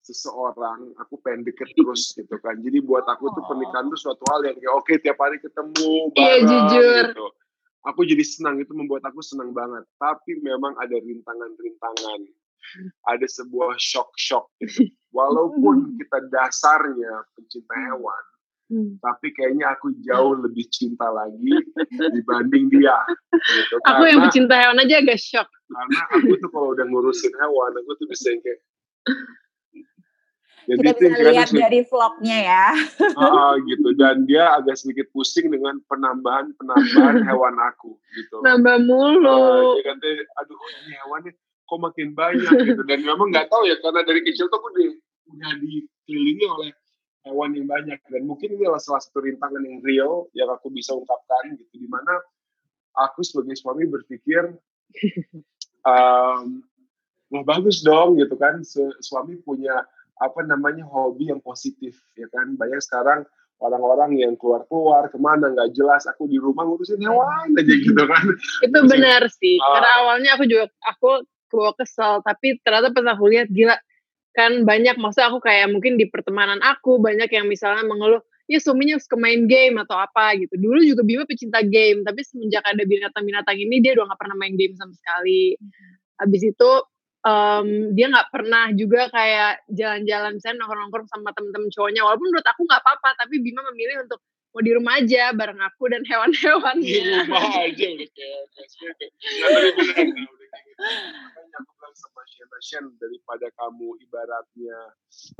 seseorang 0.00 0.96
aku 0.96 1.20
pengen 1.20 1.44
deket 1.44 1.68
terus 1.76 2.16
gitu 2.16 2.36
kan 2.40 2.56
jadi 2.64 2.80
buat 2.80 3.04
aku 3.04 3.28
tuh 3.36 3.44
pernikahan 3.44 3.92
tuh 3.92 4.00
suatu 4.00 4.24
hal 4.32 4.40
yang 4.48 4.56
kayak 4.56 4.72
oke 4.72 4.84
okay, 4.88 4.96
tiap 5.04 5.20
hari 5.20 5.36
ketemu 5.38 5.92
iya, 6.16 6.24
bareng 6.24 6.40
iya, 6.40 6.48
jujur. 6.48 7.04
gitu 7.12 7.26
aku 7.84 8.00
jadi 8.08 8.24
senang 8.24 8.56
itu 8.60 8.72
membuat 8.72 9.04
aku 9.04 9.20
senang 9.20 9.52
banget 9.52 9.84
tapi 10.00 10.40
memang 10.40 10.72
ada 10.80 10.96
rintangan-rintangan 10.96 12.20
ada 13.08 13.26
sebuah 13.26 13.76
shock-shock 13.76 14.48
gitu. 14.64 14.88
walaupun 15.16 15.96
kita 16.00 16.18
dasarnya 16.32 17.12
pencinta 17.36 17.74
hmm. 17.76 17.84
hewan 17.92 18.24
hmm. 18.72 18.92
tapi 19.04 19.26
kayaknya 19.36 19.76
aku 19.76 19.92
jauh 20.00 20.32
lebih 20.40 20.64
cinta 20.72 21.12
lagi 21.12 21.60
dibanding 22.16 22.72
dia 22.72 22.96
gitu. 23.36 23.74
aku 23.88 24.00
karena, 24.00 24.10
yang 24.16 24.20
pencinta 24.24 24.54
hewan 24.56 24.80
aja 24.80 24.94
agak 24.96 25.20
shock 25.20 25.48
karena 25.68 26.00
aku 26.08 26.34
tuh 26.40 26.50
kalau 26.52 26.68
udah 26.72 26.86
ngurusin 26.88 27.32
hewan 27.36 27.72
aku 27.84 27.90
tuh 28.00 28.06
bisa 28.08 28.32
kayak 28.40 28.60
jadi 30.70 30.94
kita 30.94 31.02
bisa 31.02 31.30
lihat 31.34 31.50
dari 31.50 31.80
vlognya 31.82 32.38
ya. 32.46 32.66
Uh, 33.18 33.58
gitu. 33.66 33.90
Dan 33.98 34.22
dia 34.30 34.54
agak 34.54 34.78
sedikit 34.78 35.10
pusing 35.10 35.50
dengan 35.50 35.82
penambahan 35.90 36.54
penambahan 36.54 37.22
hewan 37.28 37.58
aku 37.58 37.98
gitu. 38.14 38.38
Nambah 38.46 38.86
mulu. 38.86 39.26
Uh, 39.26 39.82
dia 39.82 39.90
kata, 39.90 40.10
aduh 40.38 40.58
ini 40.86 40.92
hewannya 41.02 41.32
kok 41.66 41.80
makin 41.82 42.08
banyak? 42.14 42.54
Gitu. 42.70 42.82
Dan 42.86 43.02
memang 43.02 43.34
nggak 43.34 43.50
tahu 43.50 43.66
ya 43.66 43.74
karena 43.82 44.06
dari 44.06 44.22
kecil 44.22 44.46
tuh 44.46 44.62
aku 44.62 44.70
di, 44.78 44.84
udah 45.34 45.52
dikelilingi 45.58 46.46
oleh 46.46 46.70
hewan 47.26 47.50
yang 47.58 47.66
banyak. 47.66 47.98
Dan 48.06 48.22
mungkin 48.30 48.54
ini 48.54 48.62
adalah 48.62 48.82
salah 48.82 49.02
satu 49.02 49.26
rintangan 49.26 49.62
yang 49.66 49.82
real 49.82 50.30
yang 50.38 50.54
aku 50.54 50.70
bisa 50.70 50.94
ungkapkan 50.94 51.58
gitu. 51.58 51.82
Di 51.82 51.88
mana 51.90 52.14
aku 52.94 53.26
sebagai 53.26 53.58
suami 53.58 53.90
berpikir 53.90 54.54
um, 55.82 56.62
wah 57.34 57.42
bagus 57.42 57.82
dong 57.82 58.22
gitu 58.22 58.38
kan. 58.38 58.62
Suami 59.02 59.34
punya 59.42 59.82
apa 60.20 60.44
namanya 60.44 60.84
hobi 60.84 61.32
yang 61.32 61.40
positif 61.40 61.96
ya 62.14 62.28
kan? 62.28 62.54
Banyak 62.60 62.80
sekarang 62.84 63.24
orang-orang 63.60 64.16
yang 64.16 64.32
keluar-keluar 64.40 65.12
ke 65.12 65.20
mana 65.20 65.52
nggak 65.52 65.76
jelas 65.76 66.08
aku 66.08 66.24
di 66.26 66.40
rumah 66.40 66.64
ngurusin 66.64 67.00
hewan 67.04 67.52
aja 67.54 67.74
gitu 67.76 68.02
kan. 68.08 68.24
Itu 68.66 68.78
benar 68.88 69.28
sih 69.28 69.60
uh, 69.60 69.68
karena 69.76 69.90
awalnya 70.04 70.30
aku 70.34 70.44
juga 70.48 70.64
aku 70.80 71.24
kebawa 71.52 71.72
kesel 71.76 72.24
tapi 72.24 72.56
ternyata 72.64 72.88
pas 72.94 73.06
aku 73.12 73.24
lihat 73.28 73.48
gila 73.52 73.76
kan 74.32 74.64
banyak 74.64 74.96
maksud 74.96 75.26
aku 75.26 75.38
kayak 75.44 75.68
mungkin 75.68 76.00
di 76.00 76.08
pertemanan 76.08 76.62
aku 76.64 77.02
banyak 77.02 77.28
yang 77.28 77.50
misalnya 77.50 77.84
mengeluh 77.84 78.22
ya 78.50 78.58
suaminya 78.58 78.98
suka 78.98 79.14
main 79.14 79.46
game 79.46 79.78
atau 79.78 79.94
apa 79.94 80.34
gitu. 80.40 80.58
Dulu 80.58 80.80
juga 80.82 81.02
Bima 81.06 81.28
pecinta 81.28 81.60
game 81.62 82.02
tapi 82.02 82.24
semenjak 82.24 82.64
ada 82.64 82.82
binatang-binatang 82.82 83.56
ini 83.60 83.78
dia 83.78 83.94
udah 83.94 84.10
gak 84.10 84.20
pernah 84.26 84.36
main 84.40 84.56
game 84.56 84.74
sama 84.74 84.90
sekali. 84.96 85.54
Hmm. 85.54 85.98
habis 86.20 86.44
itu 86.44 86.70
um, 87.24 87.94
dia 87.96 88.06
nggak 88.08 88.30
pernah 88.32 88.72
juga 88.72 89.08
kayak 89.12 89.64
jalan-jalan 89.72 90.34
misalnya 90.36 90.64
nongkrong-nongkrong 90.64 91.08
sama 91.08 91.32
temen-temen 91.36 91.70
cowoknya. 91.72 92.02
Walaupun 92.04 92.26
menurut 92.32 92.46
aku 92.46 92.62
nggak 92.64 92.82
apa-apa 92.82 93.08
tapi 93.20 93.40
Bima 93.40 93.62
memilih 93.72 94.04
untuk 94.08 94.20
mau 94.50 94.66
di 94.66 94.72
rumah 94.74 94.98
aja 94.98 95.30
bareng 95.30 95.62
aku 95.62 95.84
dan 95.92 96.02
hewan-hewannya. 96.08 96.82
Di 96.82 97.02
rumah 97.04 97.44
aja 97.64 97.86
udah 97.94 98.08
kayak 100.50 101.58
aku 101.62 101.70
bilang 101.78 101.94
sama 101.96 102.20
Shen 102.60 102.84
daripada 103.00 103.48
kamu 103.56 103.96
ibaratnya 104.04 104.78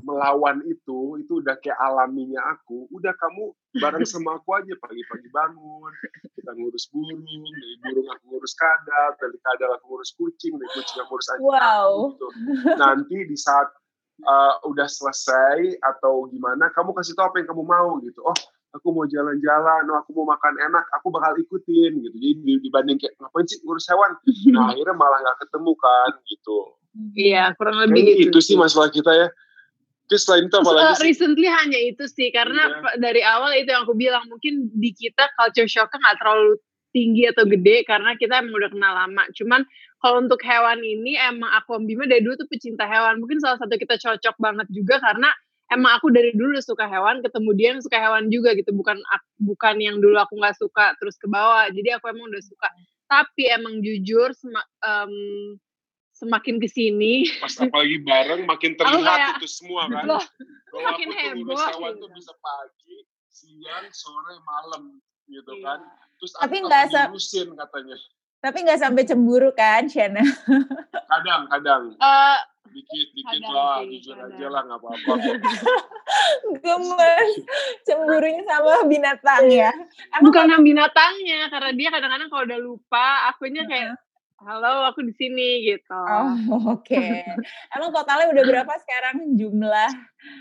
melawan 0.00 0.64
itu, 0.64 1.20
itu 1.20 1.44
udah 1.44 1.52
kayak 1.60 1.76
alaminya 1.76 2.40
aku, 2.56 2.88
udah 2.88 3.12
kamu 3.20 3.52
bareng 3.76 4.08
sama 4.12 4.40
aku 4.40 4.56
aja 4.56 4.72
pagi-pagi 4.80 5.28
bangun, 5.28 5.92
kita 6.32 6.50
ngurus 6.56 6.88
burung, 6.88 7.20
dari 7.20 7.76
burung 7.84 8.08
aku 8.08 8.24
ngurus 8.32 8.56
kadal, 8.56 9.10
dari 9.20 9.38
kadal 9.44 9.70
aku 9.76 9.84
ngurus 9.92 10.10
kucing, 10.16 10.56
dari 10.56 10.70
kucing 10.72 10.98
aku 11.04 11.10
ngurus 11.12 11.28
anjing 11.28 11.52
wow. 11.52 11.92
gitu. 12.16 12.28
Nanti 12.80 13.16
di 13.28 13.36
saat 13.36 13.68
uh, 14.24 14.54
udah 14.64 14.88
selesai 14.88 15.76
atau 15.84 16.24
gimana, 16.32 16.72
kamu 16.72 16.96
kasih 16.96 17.12
tahu 17.12 17.28
apa 17.30 17.36
yang 17.44 17.48
kamu 17.52 17.64
mau 17.68 17.90
gitu. 18.00 18.20
Oh, 18.24 18.36
aku 18.70 18.88
mau 18.94 19.06
jalan-jalan, 19.06 19.82
oh, 19.90 19.98
aku 19.98 20.10
mau 20.22 20.34
makan 20.34 20.54
enak, 20.70 20.84
aku 20.94 21.10
bakal 21.10 21.34
ikutin 21.38 21.98
gitu. 21.98 22.16
Jadi 22.16 22.60
dibanding 22.62 22.98
kayak 22.98 23.14
ngapain 23.18 23.46
sih 23.46 23.58
ngurus 23.66 23.86
hewan, 23.90 24.10
nah 24.54 24.70
akhirnya 24.70 24.94
malah 24.94 25.18
nggak 25.22 25.38
ketemu 25.46 25.72
kan 25.78 26.12
gitu. 26.26 26.58
Iya, 27.14 27.44
kurang 27.54 27.76
lebih 27.86 28.02
Kayaknya 28.02 28.22
gitu. 28.26 28.30
Itu 28.34 28.40
sih 28.42 28.56
masalah 28.58 28.90
kita 28.90 29.12
ya. 29.14 29.28
Terus 30.10 30.26
selain 30.26 30.50
itu 30.50 30.56
apa 30.58 30.70
lagi 30.74 30.90
sih? 30.98 31.04
Recently 31.06 31.46
hanya 31.46 31.78
itu 31.78 32.04
sih, 32.10 32.34
karena 32.34 32.62
yeah. 32.66 32.98
dari 32.98 33.22
awal 33.22 33.54
itu 33.54 33.70
yang 33.70 33.86
aku 33.86 33.94
bilang, 33.94 34.26
mungkin 34.26 34.66
di 34.74 34.90
kita 34.90 35.30
culture 35.38 35.70
shocknya 35.70 36.02
nggak 36.02 36.18
terlalu 36.18 36.58
tinggi 36.90 37.30
atau 37.30 37.46
gede 37.46 37.86
karena 37.86 38.18
kita 38.18 38.42
emang 38.42 38.58
udah 38.58 38.70
kenal 38.74 38.92
lama. 38.94 39.22
Cuman 39.38 39.62
kalau 40.02 40.26
untuk 40.26 40.42
hewan 40.42 40.82
ini 40.82 41.14
emang 41.14 41.50
aku 41.54 41.78
Bima 41.86 42.10
dari 42.10 42.26
dulu 42.26 42.34
tuh 42.34 42.50
pecinta 42.50 42.90
hewan. 42.90 43.22
Mungkin 43.22 43.38
salah 43.38 43.62
satu 43.62 43.78
kita 43.78 43.94
cocok 43.98 44.34
banget 44.42 44.66
juga 44.74 44.98
karena 44.98 45.30
emang 45.70 45.96
aku 45.98 46.10
dari 46.10 46.34
dulu 46.34 46.54
udah 46.58 46.66
suka 46.66 46.84
hewan 46.90 47.22
ketemu 47.22 47.50
dia 47.54 47.68
yang 47.74 47.82
suka 47.82 47.98
hewan 47.98 48.24
juga 48.28 48.54
gitu 48.58 48.70
bukan 48.74 48.98
bukan 49.38 49.76
yang 49.78 49.96
dulu 50.02 50.18
aku 50.18 50.34
nggak 50.38 50.58
suka 50.58 50.94
terus 50.98 51.16
ke 51.16 51.26
bawah 51.30 51.70
jadi 51.70 51.98
aku 51.98 52.10
emang 52.10 52.26
udah 52.30 52.42
suka 52.42 52.68
tapi 53.10 53.50
emang 53.50 53.82
jujur 53.82 54.30
sema, 54.34 54.62
um, 54.86 55.14
semakin 56.14 56.58
ke 56.60 56.68
sini 56.70 57.26
pas 57.42 57.54
apalagi 57.58 57.98
bareng 58.02 58.42
makin 58.46 58.76
terlihat 58.76 59.18
kayak, 59.34 59.38
itu 59.42 59.48
semua 59.48 59.88
kan 59.88 60.04
loh, 60.06 60.24
makin 60.74 61.08
heboh 61.10 61.58
hewan 61.58 61.92
tuh 61.98 62.10
bisa 62.14 62.32
pagi 62.42 63.06
siang, 63.30 63.86
sore, 63.94 64.36
malam 64.42 65.00
gitu 65.30 65.54
Iya. 65.56 65.64
kan. 65.64 65.80
Terus 66.18 66.32
Tapi 66.36 66.56
aku 66.60 66.66
nggak 66.66 66.84
diurusin 66.90 67.48
katanya. 67.56 67.96
Tapi 68.40 68.58
nggak 68.66 68.80
sampai 68.82 69.02
cemburu 69.06 69.50
kan, 69.54 69.86
Shana? 69.86 70.20
Kadang, 71.08 71.42
kadang. 71.48 71.82
Eh, 71.96 72.38
Dikit, 72.70 73.08
dikit 73.32 73.48
lah, 73.48 73.78
jujur 73.82 74.16
aja 74.16 74.46
lah, 74.48 74.60
nggak 74.62 74.78
apa-apa. 74.78 75.12
Gemes. 76.60 77.30
Cemburunya 77.82 78.42
sama 78.44 78.84
binatang 78.84 79.44
ya. 79.46 79.70
Emang 80.10 80.22
bukan 80.24 80.44
sama 80.46 80.62
binatangnya, 80.62 81.40
karena 81.48 81.70
dia 81.72 81.88
kadang-kadang 81.88 82.28
kalau 82.28 82.44
udah 82.44 82.60
lupa, 82.60 83.06
akunya 83.26 83.62
kayak, 83.64 83.94
halo 84.40 84.88
aku 84.88 85.02
di 85.02 85.12
sini 85.12 85.48
gitu. 85.66 85.92
Oh, 85.92 86.32
oke. 86.72 87.04
Emang 87.74 87.90
totalnya 87.90 88.30
udah 88.30 88.44
berapa 88.46 88.72
sekarang 88.78 89.16
jumlah 89.34 89.90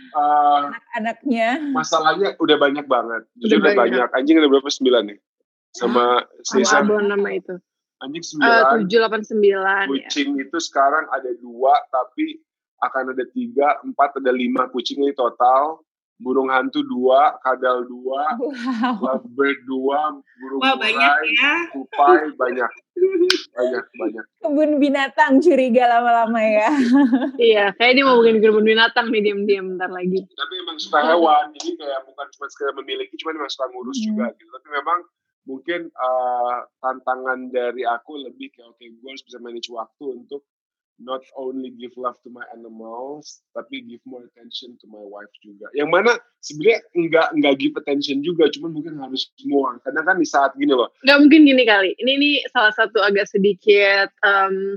Eh, 0.09 0.59
anak-anaknya? 0.65 1.71
masalahnya 1.71 2.35
udah 2.35 2.57
banyak 2.57 2.83
banget. 2.83 3.23
Jujur 3.37 3.59
Udah 3.59 3.71
udah 3.71 3.79
banyak. 3.79 4.07
Anjing 4.11 4.35
ada 4.35 4.47
berapa? 4.47 4.67
Sembilan 4.67 5.03
nih? 5.07 5.19
Sama 5.71 6.25
Sama 6.41 6.59
Caesar. 6.59 6.81
abon 6.83 7.05
nama 7.05 7.29
itu. 7.31 7.55
Anjing 7.99 8.19
Eh, 8.19 8.27
sembilan. 8.27 8.63
tujuh 8.75 8.97
delapan 8.97 9.21
sembilan 9.21 9.85
ya. 9.85 10.03
kucing 10.03 10.29
itu 10.35 10.57
sekarang 10.57 11.07
ada 11.09 11.31
dua 11.37 11.79
tapi 11.87 12.39
akan 12.81 13.11
ada 13.11 13.25
tiga 13.27 13.79
empat 13.81 14.17
ada 14.17 14.31
lima 14.31 14.67
kucing 14.67 14.99
ini 14.99 15.11
total 15.11 15.79
burung 16.15 16.47
hantu 16.47 16.83
dua 16.83 17.39
kadal 17.39 17.83
dua 17.83 18.35
Wow. 18.35 18.99
lovebird 19.17 19.59
dua 19.63 19.99
burung 20.35 20.59
Wah 20.59 20.75
banyak 20.75 20.99
murai 20.99 21.31
ya. 21.33 21.53
tupai 21.69 22.19
banyak 22.33 22.71
banyak 23.49 23.83
banyak 23.93 24.25
Kebun 24.37 24.71
binatang 24.77 25.39
curiga 25.39 25.87
lama-lama 25.89 26.39
ya. 26.39 26.67
Iya, 27.37 27.65
kayak 27.73 27.93
dia 27.93 28.03
mau 28.03 28.19
bikin 28.19 28.39
kebun 28.41 28.63
binatang 28.63 29.07
nih 29.07 29.21
diam-diam 29.21 29.65
bentar 29.69 29.87
lagi. 29.89 30.19
tapi 30.29 30.53
emang 30.57 30.75
suka 30.77 30.99
hewan 31.05 31.43
jadi 31.53 31.69
kayak 31.77 31.99
bukan 32.05 32.25
cuma 32.29 32.45
sekedar 32.49 32.73
memiliki 32.75 33.15
cuma 33.15 33.31
emang 33.33 33.47
suka 33.49 33.65
ngurus 33.69 33.97
Hmm. 33.97 34.07
juga 34.09 34.25
gitu 34.33 34.49
tapi 34.51 34.67
memang 34.73 34.99
mungkin 35.45 35.79
eh, 35.87 36.57
tantangan 36.77 37.39
dari 37.47 37.81
aku 37.81 38.19
lebih 38.19 38.51
kayak 38.51 38.67
oke 38.69 38.83
gue 38.83 39.07
harus 39.07 39.23
bisa 39.23 39.37
manage 39.37 39.67
waktu 39.67 40.03
untuk 40.17 40.43
not 40.99 41.23
only 41.39 41.71
give 41.79 41.95
love 41.95 42.15
to 42.21 42.29
my 42.29 42.43
animals 42.53 43.41
tapi 43.55 43.81
give 43.87 44.03
more 44.03 44.23
attention 44.35 44.75
to 44.77 44.85
my 44.91 45.01
wife 45.01 45.31
juga 45.41 45.71
yang 45.73 45.89
mana 45.89 46.19
sebenarnya 46.43 46.79
nggak 46.95 47.27
nggak 47.39 47.55
give 47.57 47.75
attention 47.79 48.19
juga 48.21 48.51
cuman 48.51 48.75
mungkin 48.75 48.99
harus 48.99 49.31
more 49.47 49.79
kadang 49.81 50.05
kan 50.05 50.19
di 50.19 50.27
saat 50.27 50.51
gini 50.59 50.75
loh 50.75 50.91
Gak 51.07 51.19
mungkin 51.25 51.47
gini 51.47 51.63
kali. 51.63 51.95
Ini 51.95 52.13
nih 52.19 52.35
salah 52.51 52.73
satu 52.75 52.99
agak 52.99 53.25
sedikit, 53.31 54.11
em, 54.21 54.75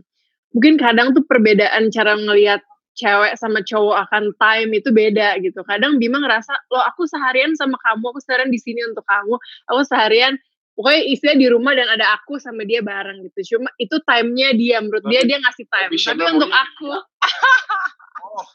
mungkin 0.54 0.78
kadang 0.78 1.12
tuh 1.12 1.26
perbedaan 1.26 1.90
cara 1.90 2.14
ngelihat 2.14 2.62
cewek 2.94 3.34
sama 3.40 3.64
cowok 3.64 4.06
akan 4.08 4.36
time 4.36 4.70
itu 4.76 4.92
beda 4.92 5.40
gitu. 5.40 5.64
Kadang 5.64 5.96
Bima 5.98 6.20
ngerasa, 6.22 6.52
loh 6.70 6.84
aku 6.84 7.08
seharian 7.08 7.56
sama 7.58 7.74
kamu, 7.80 8.04
aku 8.12 8.20
seharian 8.20 8.52
di 8.52 8.60
sini 8.60 8.84
untuk 8.84 9.02
kamu, 9.08 9.34
aku 9.72 9.82
seharian 9.88 10.36
pokoknya 10.82 11.02
istilah 11.14 11.36
di 11.38 11.46
rumah 11.46 11.78
dan 11.78 11.86
ada 11.94 12.18
aku 12.18 12.42
sama 12.42 12.66
dia 12.66 12.82
bareng 12.82 13.22
gitu. 13.30 13.54
Cuma 13.54 13.70
itu 13.78 14.02
time-nya 14.02 14.50
dia, 14.58 14.82
menurut 14.82 15.06
dia 15.06 15.22
dia 15.22 15.38
ngasih 15.38 15.70
time. 15.70 15.94
tapi 15.94 16.22
untuk 16.26 16.50
aku, 16.50 16.90
oh, 16.90 17.02
oh 18.26 18.46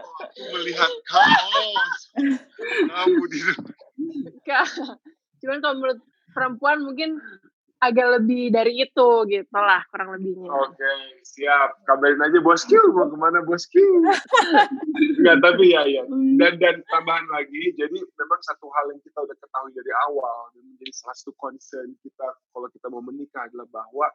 aku 0.00 0.40
melihat 0.56 0.88
kaos. 1.04 2.00
Kamu 2.88 3.22
di 3.28 3.38
Kak, 4.48 4.64
cuman 5.44 5.58
kalau 5.60 5.74
menurut 5.76 6.00
perempuan 6.32 6.80
mungkin 6.80 7.20
agak 7.80 8.20
lebih 8.20 8.52
dari 8.52 8.84
itu 8.84 9.08
gitu 9.24 9.56
lah 9.56 9.80
kurang 9.88 10.12
lebihnya. 10.12 10.52
Oke, 10.52 10.92
siap. 11.24 11.80
Kabarin 11.88 12.20
aja 12.20 12.38
bosku, 12.44 12.76
mau 12.92 13.08
ke 13.08 13.16
mana 13.16 13.40
bosku? 13.40 13.80
Enggak, 15.16 15.40
tapi 15.44 15.72
ya, 15.72 15.88
ya. 15.88 16.04
Hmm. 16.04 16.36
Dan 16.36 16.60
dan 16.60 16.84
tambahan 16.92 17.24
lagi, 17.32 17.72
jadi 17.72 17.96
memang 17.96 18.40
satu 18.44 18.68
hal 18.76 18.92
yang 18.92 19.00
kita 19.00 19.24
udah 19.24 19.36
ketahui 19.40 19.72
dari 19.72 19.92
awal 20.12 20.52
dan 20.52 20.62
menjadi 20.68 20.92
salah 20.92 21.16
satu 21.16 21.32
concern 21.40 21.88
kita 22.04 22.28
kalau 22.52 22.68
kita 22.68 22.86
mau 22.92 23.00
menikah 23.00 23.48
adalah 23.48 23.66
bahwa 23.72 24.06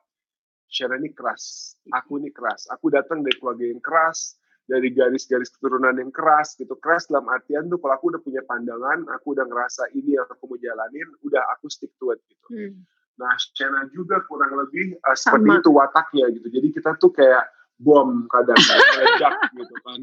Sharon 0.69 1.01
ini 1.01 1.13
keras, 1.13 1.73
aku 1.89 2.21
ini 2.21 2.29
keras. 2.29 2.69
Aku 2.73 2.93
datang 2.93 3.25
dari 3.25 3.37
keluarga 3.37 3.65
yang 3.65 3.81
keras, 3.81 4.37
dari 4.65 4.89
garis-garis 4.93 5.53
keturunan 5.53 5.93
yang 5.93 6.09
keras 6.09 6.57
gitu. 6.57 6.73
Keras 6.81 7.05
dalam 7.09 7.29
artian 7.29 7.69
tuh 7.69 7.77
kalau 7.81 7.97
aku 7.97 8.13
udah 8.13 8.21
punya 8.21 8.41
pandangan, 8.45 9.05
aku 9.13 9.37
udah 9.37 9.45
ngerasa 9.45 9.93
ini 9.93 10.17
yang 10.17 10.25
aku 10.25 10.49
mau 10.49 10.57
jalanin, 10.57 11.07
udah 11.21 11.41
aku 11.57 11.69
stick 11.69 11.93
to 12.01 12.13
it 12.13 12.21
gitu. 12.29 12.45
Hmm. 12.49 12.73
Nah, 13.15 13.33
Shana 13.55 13.87
juga 13.95 14.19
kurang 14.27 14.51
lebih 14.59 14.99
uh, 14.99 15.15
seperti 15.15 15.47
Sama. 15.47 15.59
itu 15.63 15.69
wataknya 15.71 16.25
gitu. 16.35 16.47
Jadi 16.51 16.67
kita 16.75 16.99
tuh 16.99 17.11
kayak 17.15 17.47
bom 17.79 18.23
kadang 18.31 18.55
meledak 18.95 19.35
gitu 19.55 19.75
kan. 19.83 19.99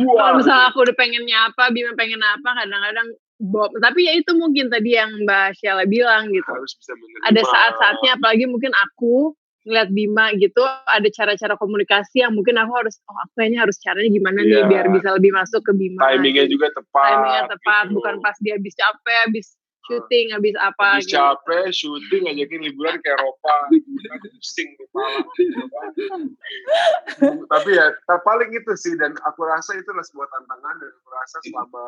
Kalau 0.00 0.32
misalnya 0.40 0.64
aku 0.72 0.78
udah 0.84 0.96
pengennya 0.96 1.38
apa, 1.52 1.72
Bima 1.72 1.92
pengen 1.96 2.20
apa, 2.24 2.48
kadang-kadang 2.64 3.08
Bob. 3.40 3.72
Tapi 3.80 4.08
ya 4.08 4.12
itu 4.16 4.32
mungkin 4.36 4.72
tadi 4.72 4.96
yang 4.96 5.12
Mbak 5.28 5.60
Sheila 5.60 5.84
bilang 5.84 6.32
gitu. 6.32 6.48
harus 6.48 6.72
bisa 6.76 6.92
menerima. 6.96 7.24
Ada 7.32 7.40
saat-saatnya, 7.44 8.10
apalagi 8.16 8.44
mungkin 8.48 8.72
aku 8.72 9.36
ngeliat 9.64 9.88
Bima 9.96 10.28
gitu, 10.36 10.60
ada 10.84 11.08
cara-cara 11.08 11.56
komunikasi 11.56 12.20
yang 12.20 12.36
mungkin 12.36 12.60
aku 12.60 12.72
harus, 12.84 13.00
oh 13.08 13.16
aku 13.16 13.32
kayaknya 13.40 13.64
harus 13.64 13.80
caranya 13.80 14.12
gimana 14.12 14.44
nih 14.44 14.60
Iya. 14.60 14.68
biar 14.68 14.86
bisa 14.92 15.08
lebih 15.16 15.32
masuk 15.32 15.64
ke 15.64 15.72
Bima. 15.72 16.04
timingnya 16.04 16.44
juga 16.52 16.68
tepat. 16.76 17.08
Timingnya 17.08 17.42
tepat, 17.48 17.84
gitu. 17.88 17.94
bukan 17.96 18.14
pas 18.20 18.36
dia 18.44 18.60
habis 18.60 18.74
capek, 18.76 19.18
habis 19.24 19.46
syuting, 19.84 20.26
habis 20.32 20.54
apa 20.58 20.98
Habis 20.98 21.06
gitu. 21.08 21.16
capek, 21.20 21.64
syuting, 21.70 22.22
ngajakin 22.28 22.60
liburan 22.64 22.96
ke 23.04 23.08
Eropa, 23.12 23.56
pusing 24.32 24.70
kepala. 24.80 25.20
gitu 25.36 25.64
kan. 26.08 26.22
Tapi 27.52 27.70
ya, 27.76 27.86
tak 28.08 28.20
paling 28.24 28.50
itu 28.52 28.72
sih, 28.80 28.94
dan 28.96 29.12
aku 29.28 29.44
rasa 29.44 29.76
itu 29.76 29.88
adalah 29.92 30.06
sebuah 30.08 30.28
tantangan, 30.32 30.74
dan 30.80 30.90
aku 30.90 31.08
rasa 31.12 31.36
selama 31.44 31.84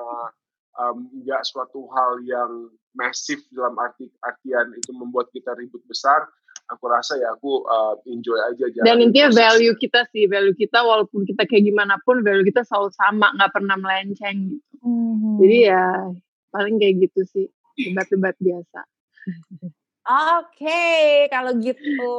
um, 0.77 0.97
nggak 1.25 1.43
suatu 1.49 1.89
hal 1.97 2.21
yang 2.25 2.69
masif 2.97 3.41
dalam 3.53 3.77
arti 3.77 4.09
artian 4.25 4.73
itu 4.77 4.93
membuat 4.93 5.29
kita 5.33 5.53
ribut 5.57 5.81
besar, 5.89 6.25
aku 6.73 6.85
rasa 6.91 7.17
ya 7.21 7.33
aku 7.37 7.63
uh, 7.69 7.95
enjoy 8.09 8.37
aja 8.51 8.67
jalan 8.73 8.87
Dan 8.89 8.99
intinya 9.05 9.29
proses. 9.31 9.41
value 9.41 9.75
kita 9.79 10.01
sih, 10.13 10.25
value 10.27 10.57
kita 10.57 10.83
walaupun 10.83 11.25
kita 11.25 11.45
kayak 11.47 11.65
gimana 11.69 11.97
pun, 12.05 12.21
value 12.25 12.45
kita 12.45 12.65
selalu 12.65 12.91
sama, 12.97 13.33
nggak 13.37 13.53
pernah 13.53 13.77
melenceng 13.79 14.37
gitu. 14.57 14.75
Mhm. 14.85 15.33
Jadi 15.45 15.59
ya 15.69 15.85
paling 16.51 16.77
kayak 16.81 16.95
gitu 17.05 17.21
sih, 17.29 17.47
debat-debat 17.77 18.37
biasa. 18.41 18.81
Oke, 20.07 21.27
kalau 21.35 21.51
gitu 21.59 22.15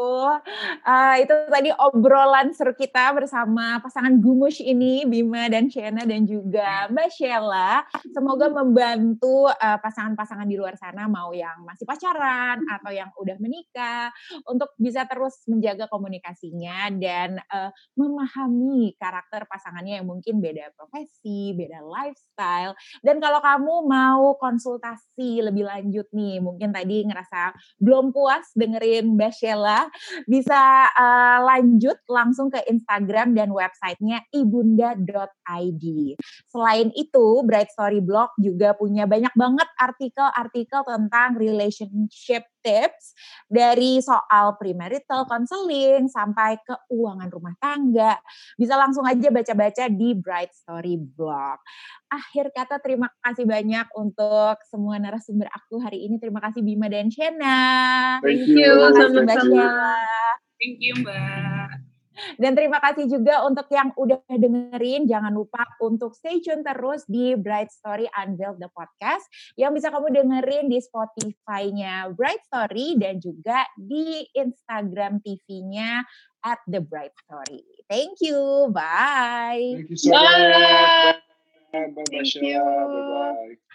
eh, 0.83 1.15
itu 1.23 1.31
tadi 1.47 1.71
obrolan 1.71 2.51
seru 2.51 2.75
kita 2.75 3.15
bersama 3.15 3.79
pasangan 3.79 4.11
Gumush 4.19 4.59
ini 4.59 5.07
Bima 5.07 5.47
dan 5.47 5.71
Shena 5.71 6.03
dan 6.03 6.27
juga 6.27 6.91
Mbak 6.91 7.07
Sheila. 7.15 7.87
Semoga 8.11 8.51
membantu 8.51 9.47
eh, 9.47 9.79
pasangan-pasangan 9.79 10.43
di 10.51 10.59
luar 10.59 10.75
sana 10.75 11.07
mau 11.07 11.31
yang 11.31 11.63
masih 11.63 11.87
pacaran 11.87 12.59
atau 12.67 12.91
yang 12.91 13.07
udah 13.15 13.39
menikah 13.39 14.11
untuk 14.51 14.75
bisa 14.75 15.07
terus 15.07 15.47
menjaga 15.47 15.87
komunikasinya 15.87 16.91
dan 16.91 17.39
eh, 17.39 17.71
memahami 17.95 18.99
karakter 18.99 19.47
pasangannya 19.47 20.03
yang 20.03 20.07
mungkin 20.11 20.43
beda 20.43 20.75
profesi, 20.75 21.55
beda 21.55 21.87
lifestyle. 21.87 22.75
Dan 22.99 23.23
kalau 23.23 23.39
kamu 23.39 23.87
mau 23.87 24.35
konsultasi 24.35 25.39
lebih 25.39 25.63
lanjut 25.63 26.11
nih, 26.11 26.43
mungkin 26.43 26.75
tadi 26.75 27.07
ngerasa 27.07 27.55
belum 27.77 28.09
puas 28.13 28.49
dengerin 28.57 29.13
Mbak 29.13 29.33
Sheila, 29.33 29.85
bisa 30.25 30.89
uh, 30.93 31.39
lanjut 31.45 31.97
langsung 32.09 32.49
ke 32.49 32.61
Instagram 32.65 33.37
dan 33.37 33.53
websitenya 33.53 34.25
ibunda.id. 34.33 35.85
Selain 36.49 36.89
itu, 36.97 37.27
Bright 37.45 37.71
Story 37.73 38.01
Blog 38.01 38.33
juga 38.41 38.73
punya 38.73 39.05
banyak 39.05 39.33
banget 39.37 39.69
artikel-artikel 39.77 40.81
tentang 40.83 41.37
relationship 41.37 42.43
tips 42.67 43.15
dari 43.47 44.03
soal 44.03 44.59
premarital 44.59 45.23
counseling 45.23 46.11
sampai 46.11 46.59
keuangan 46.67 47.31
rumah 47.31 47.55
tangga. 47.63 48.19
Bisa 48.59 48.75
langsung 48.75 49.07
aja 49.07 49.31
baca-baca 49.31 49.87
di 49.87 50.11
Bright 50.19 50.51
Story 50.51 50.99
Blog. 50.99 51.63
Akhir 52.11 52.51
kata 52.51 52.83
terima 52.83 53.07
kasih 53.23 53.47
banyak 53.47 53.87
untuk 53.95 54.59
semua 54.67 54.99
narasumber 54.99 55.47
aku 55.55 55.79
hari 55.79 56.03
ini. 56.11 56.19
Terima 56.19 56.43
kasih 56.43 56.59
Bima 56.59 56.91
dan 56.91 57.07
Shena. 57.07 58.19
Thank 58.19 58.51
you, 58.51 58.75
Terima 58.91 59.23
kasih. 59.23 59.47
Mbak. 59.55 60.35
Thank 60.59 60.77
you, 60.83 60.93
Mbak. 60.99 61.86
Dan 62.41 62.57
terima 62.57 62.81
kasih 62.81 63.05
juga 63.07 63.45
untuk 63.45 63.69
yang 63.69 63.93
udah 63.93 64.21
dengerin. 64.29 65.05
Jangan 65.05 65.33
lupa 65.33 65.63
untuk 65.83 66.13
stay 66.17 66.41
tune 66.41 66.65
terus 66.65 67.05
di 67.05 67.37
Bright 67.37 67.69
Story 67.69 68.09
Unveiled 68.13 68.61
the 68.61 68.69
Podcast 68.73 69.25
yang 69.55 69.73
bisa 69.73 69.93
kamu 69.93 70.13
dengerin 70.13 70.69
di 70.69 70.79
Spotify-nya 70.81 72.11
Bright 72.13 72.43
Story 72.49 72.97
dan 72.97 73.21
juga 73.21 73.65
di 73.77 74.25
Instagram 74.33 75.21
TV-nya 75.21 76.03
at 76.45 76.59
The 76.69 76.81
Bright 76.81 77.13
Story. 77.25 77.63
Thank 77.91 78.23
you. 78.23 78.69
Bye. 78.71 79.81
Thank 79.81 79.91
you 79.91 79.99
so 79.99 80.11
much. 80.13 80.23
Bye. 80.23 81.27
Bye, 81.73 81.91
bye, 81.91 82.03
Thank 82.09 82.27
Sheila. 82.27 82.47
you. 82.47 82.63
Bye-bye. 82.63 83.66